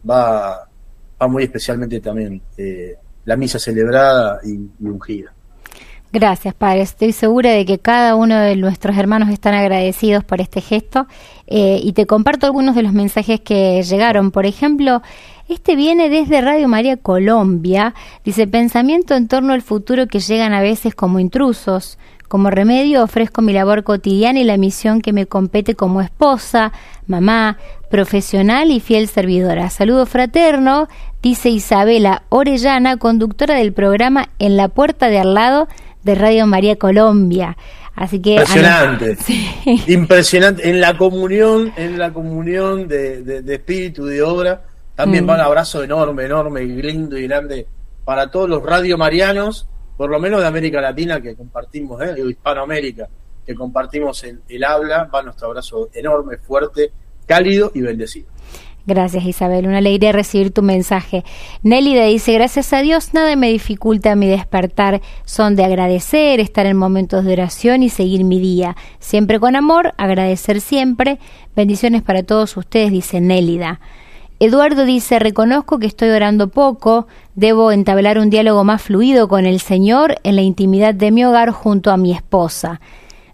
[0.09, 0.70] va,
[1.27, 2.95] muy especialmente también eh,
[3.25, 5.33] la misa celebrada y, ungida.
[6.13, 6.81] Gracias, Padre.
[6.81, 11.07] Estoy segura de que cada uno de nuestros hermanos están agradecidos por este gesto
[11.47, 14.31] eh, y te comparto algunos de los mensajes que llegaron.
[14.31, 15.01] Por ejemplo,
[15.47, 17.93] este viene desde Radio María Colombia.
[18.25, 21.97] Dice, pensamiento en torno al futuro que llegan a veces como intrusos.
[22.31, 26.71] Como remedio ofrezco mi labor cotidiana y la misión que me compete como esposa,
[27.05, 27.57] mamá,
[27.89, 29.69] profesional y fiel servidora.
[29.69, 30.87] Saludo fraterno,
[31.21, 35.67] dice Isabela Orellana, conductora del programa En la Puerta de al lado
[36.03, 37.57] de Radio María Colombia.
[37.95, 39.17] Así que impresionante,
[39.87, 44.61] impresionante en la comunión, en la comunión de, espíritu de obra.
[44.95, 45.29] También mm.
[45.31, 47.67] va un abrazo enorme, enorme, lindo y grande
[48.05, 49.67] para todos los radio marianos
[50.01, 52.15] por lo menos de América Latina que compartimos, ¿eh?
[52.27, 53.07] Hispanoamérica,
[53.45, 56.91] que compartimos el, el habla, va nuestro abrazo enorme, fuerte,
[57.27, 58.25] cálido y bendecido.
[58.87, 61.23] Gracias Isabel, una alegría recibir tu mensaje.
[61.61, 66.77] Nélida dice, gracias a Dios nada me dificulta mi despertar, son de agradecer, estar en
[66.77, 68.75] momentos de oración y seguir mi día.
[68.97, 71.19] Siempre con amor, agradecer siempre.
[71.55, 73.79] Bendiciones para todos ustedes, dice Nélida.
[74.41, 77.05] Eduardo dice, reconozco que estoy orando poco,
[77.35, 81.51] debo entablar un diálogo más fluido con el Señor en la intimidad de mi hogar
[81.51, 82.81] junto a mi esposa.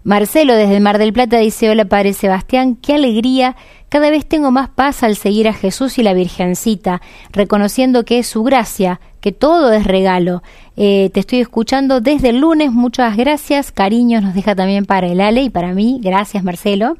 [0.04, 3.56] Marcelo desde el Mar del Plata dice, hola Padre Sebastián, qué alegría,
[3.88, 8.26] cada vez tengo más paz al seguir a Jesús y la Virgencita, reconociendo que es
[8.26, 10.42] su gracia, que todo es regalo.
[10.76, 15.20] Eh, te estoy escuchando desde el lunes, muchas gracias, cariños nos deja también para el
[15.20, 16.96] Ale y para mí, gracias Marcelo.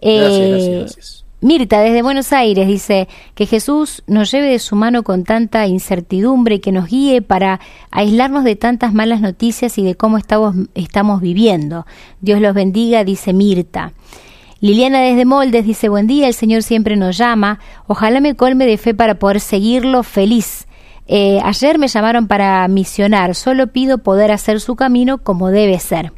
[0.00, 0.78] gracias, gracias.
[0.78, 1.17] gracias.
[1.40, 6.56] Mirta, desde Buenos Aires, dice que Jesús nos lleve de su mano con tanta incertidumbre
[6.56, 7.60] y que nos guíe para
[7.92, 11.86] aislarnos de tantas malas noticias y de cómo estamos, estamos viviendo.
[12.20, 13.92] Dios los bendiga, dice Mirta.
[14.60, 18.76] Liliana desde Moldes dice, buen día, el Señor siempre nos llama, ojalá me colme de
[18.76, 20.66] fe para poder seguirlo feliz.
[21.06, 26.12] Eh, ayer me llamaron para misionar, solo pido poder hacer su camino como debe ser.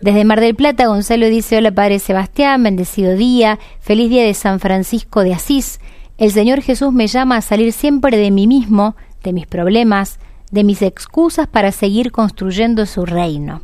[0.00, 4.60] Desde Mar del Plata, Gonzalo dice, hola Padre Sebastián, bendecido día, feliz día de San
[4.60, 5.80] Francisco de Asís.
[6.18, 8.94] El Señor Jesús me llama a salir siempre de mí mismo,
[9.24, 10.20] de mis problemas,
[10.52, 13.62] de mis excusas para seguir construyendo su reino.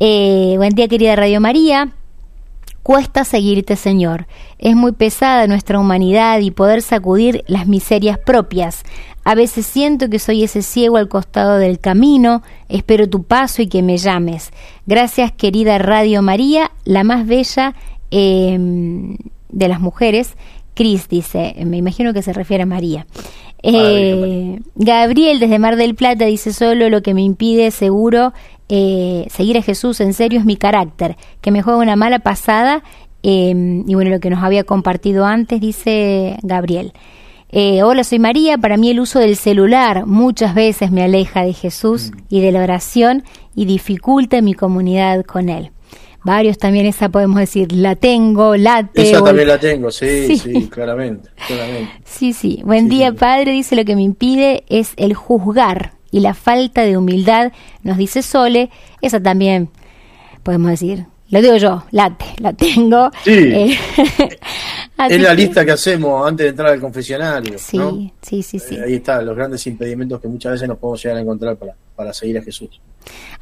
[0.00, 1.92] Eh, buen día querida Radio María.
[2.84, 4.26] Cuesta seguirte, Señor.
[4.58, 8.82] Es muy pesada nuestra humanidad y poder sacudir las miserias propias.
[9.24, 13.68] A veces siento que soy ese ciego al costado del camino, espero tu paso y
[13.68, 14.50] que me llames.
[14.84, 17.74] Gracias, querida Radio María, la más bella
[18.10, 19.16] em,
[19.48, 20.36] de las mujeres.
[20.74, 23.06] Cris dice, me imagino que se refiere a María.
[23.62, 28.34] Eh, Gabriel desde Mar del Plata dice solo lo que me impide seguro
[28.68, 32.82] eh, seguir a Jesús en serio es mi carácter, que me juega una mala pasada
[33.22, 36.92] em, y bueno, lo que nos había compartido antes, dice Gabriel.
[37.50, 38.58] Eh, hola, soy María.
[38.58, 42.18] Para mí el uso del celular muchas veces me aleja de Jesús mm.
[42.28, 43.22] y de la oración
[43.54, 45.70] y dificulta mi comunidad con Él.
[46.24, 49.08] Varios también esa podemos decir, la tengo, la tengo.
[49.08, 51.92] Esa también la tengo, sí, sí, claramente, claramente.
[52.04, 52.62] Sí, sí.
[52.64, 53.52] Buen día, Padre.
[53.52, 57.50] Dice lo que me impide es el juzgar y la falta de humildad,
[57.82, 58.70] nos dice Sole,
[59.02, 59.68] esa también
[60.44, 63.10] podemos decir, lo digo yo, late, la tengo.
[63.24, 63.32] Sí.
[63.32, 63.76] Eh,
[65.10, 67.58] es la lista que hacemos antes de entrar al confesionario.
[67.58, 68.76] Sí, sí, sí, sí.
[68.76, 71.74] Eh, ahí están los grandes impedimentos que muchas veces nos podemos llegar a encontrar para,
[71.96, 72.80] para seguir a Jesús.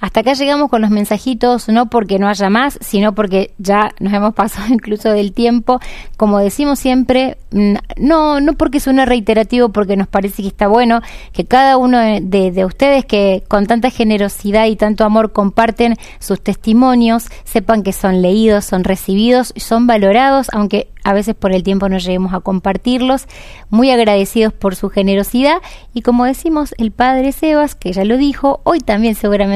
[0.01, 4.13] Hasta acá llegamos con los mensajitos, no porque no haya más, sino porque ya nos
[4.13, 5.79] hemos pasado incluso del tiempo.
[6.17, 11.01] Como decimos siempre, mm, no, no porque suene reiterativo, porque nos parece que está bueno
[11.33, 17.27] que cada uno de, ustedes que con tanta generosidad y tanto amor comparten sus testimonios,
[17.45, 21.99] sepan que son leídos, son recibidos, son valorados, aunque a veces por el tiempo no
[21.99, 23.27] lleguemos a compartirlos.
[23.71, 25.59] Muy agradecidos por su generosidad
[25.95, 29.52] y como decimos, el Padre Sebas, que ya lo dijo, hoy también seguramente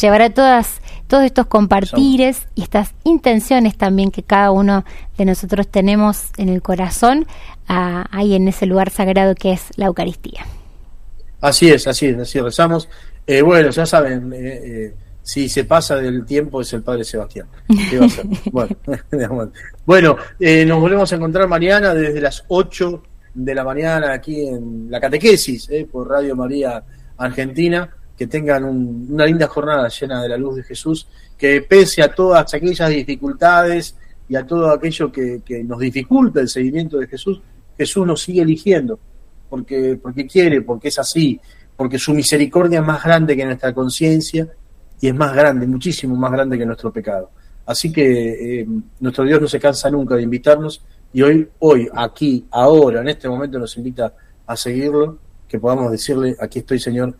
[0.00, 4.84] llevará todas todos estos compartires y estas intenciones también que cada uno
[5.16, 7.26] de nosotros tenemos en el corazón
[7.68, 10.46] ahí en ese lugar sagrado que es la Eucaristía.
[11.40, 12.88] Así es, así es, así rezamos.
[13.26, 17.48] Eh, bueno, ya saben, eh, eh, si se pasa del tiempo es el Padre Sebastián.
[18.52, 18.76] bueno,
[19.84, 23.02] bueno nos volvemos a encontrar mañana desde las 8
[23.34, 26.82] de la mañana aquí en la catequesis por Radio María
[27.18, 31.06] Argentina que tengan una linda jornada llena de la luz de Jesús,
[31.36, 33.96] que pese a todas aquellas dificultades
[34.28, 37.40] y a todo aquello que, nos dificulta el seguimiento de Jesús,
[37.76, 38.98] Jesús nos sigue eligiendo,
[39.50, 41.38] porque, porque quiere, porque es así,
[41.76, 44.48] porque su misericordia es más grande que nuestra conciencia
[45.00, 47.30] y es más grande, muchísimo más grande que nuestro pecado.
[47.66, 48.66] Así que eh,
[49.00, 53.28] nuestro Dios no se cansa nunca de invitarnos y hoy, hoy, aquí, ahora, en este
[53.28, 54.14] momento nos invita
[54.46, 57.14] a seguirlo, que podamos decirle, aquí estoy Señor,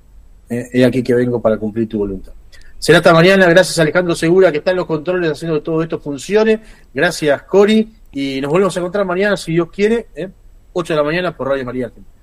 [0.49, 2.33] he aquí que vengo para cumplir tu voluntad.
[2.79, 5.99] Será hasta mañana, gracias Alejandro Segura que está en los controles haciendo que todo esto
[5.99, 6.61] funcione,
[6.93, 10.29] gracias Cori y nos volvemos a encontrar mañana si Dios quiere, ¿eh?
[10.73, 12.16] 8 de la mañana por Radio María Argentina.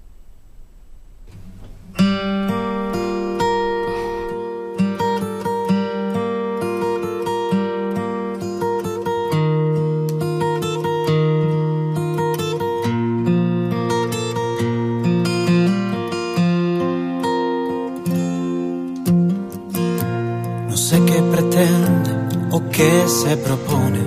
[22.74, 24.04] Que se propone.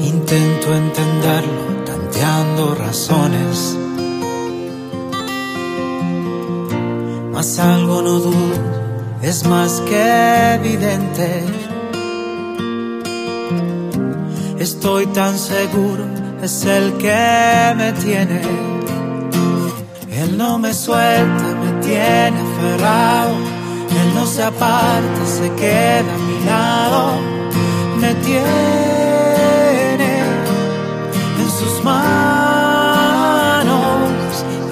[0.00, 3.76] Intento entenderlo tanteando razones.
[7.32, 8.58] Mas algo no dudo,
[9.22, 11.44] es más que evidente.
[14.58, 16.04] Estoy tan seguro,
[16.42, 18.40] es el que me tiene.
[20.10, 23.49] Él no me suelta, me tiene aferrado
[24.14, 27.20] no se aparta, se queda a mi lado,
[28.00, 30.10] me tiene
[31.38, 32.10] en sus manos.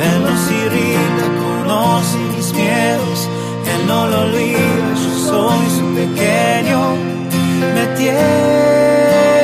[0.01, 3.29] Él nos irrita, conoce mis miedos,
[3.73, 6.81] Él no lo olvida, yo soy su pequeño,
[7.75, 9.38] me tiene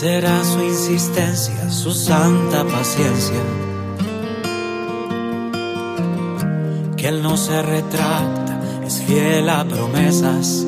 [0.00, 3.40] será su insistencia, su santa paciencia.
[6.98, 10.66] Que Él no se retracta, es fiel a promesas.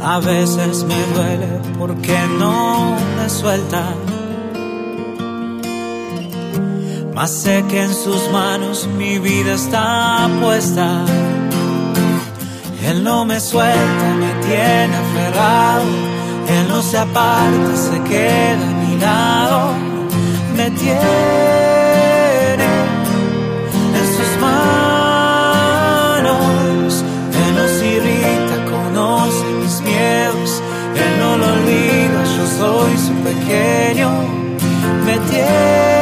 [0.00, 3.82] A veces me duele porque no me suelta.
[7.16, 11.04] Mas sé que en sus manos mi vida está puesta.
[12.86, 15.84] Él no me suelta, me tiene aferrado.
[16.48, 19.72] Él no se aparta, se queda a mi lado.
[20.54, 21.04] Me tiene
[23.98, 24.62] en sus manos.
[27.42, 30.50] Él nos irrita, conoce mis miedos.
[30.94, 34.10] Él no lo olvida, yo soy su pequeño.
[35.06, 35.93] Me tiene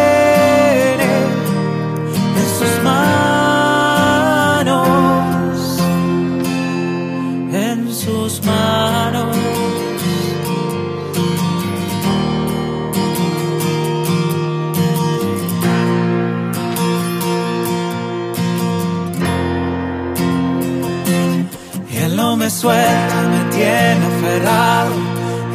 [22.63, 24.95] suelta, me tiene aferrado.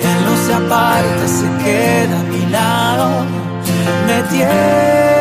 [0.10, 3.26] Él no se aparta, se queda a mi lado.
[4.08, 5.17] Me tiene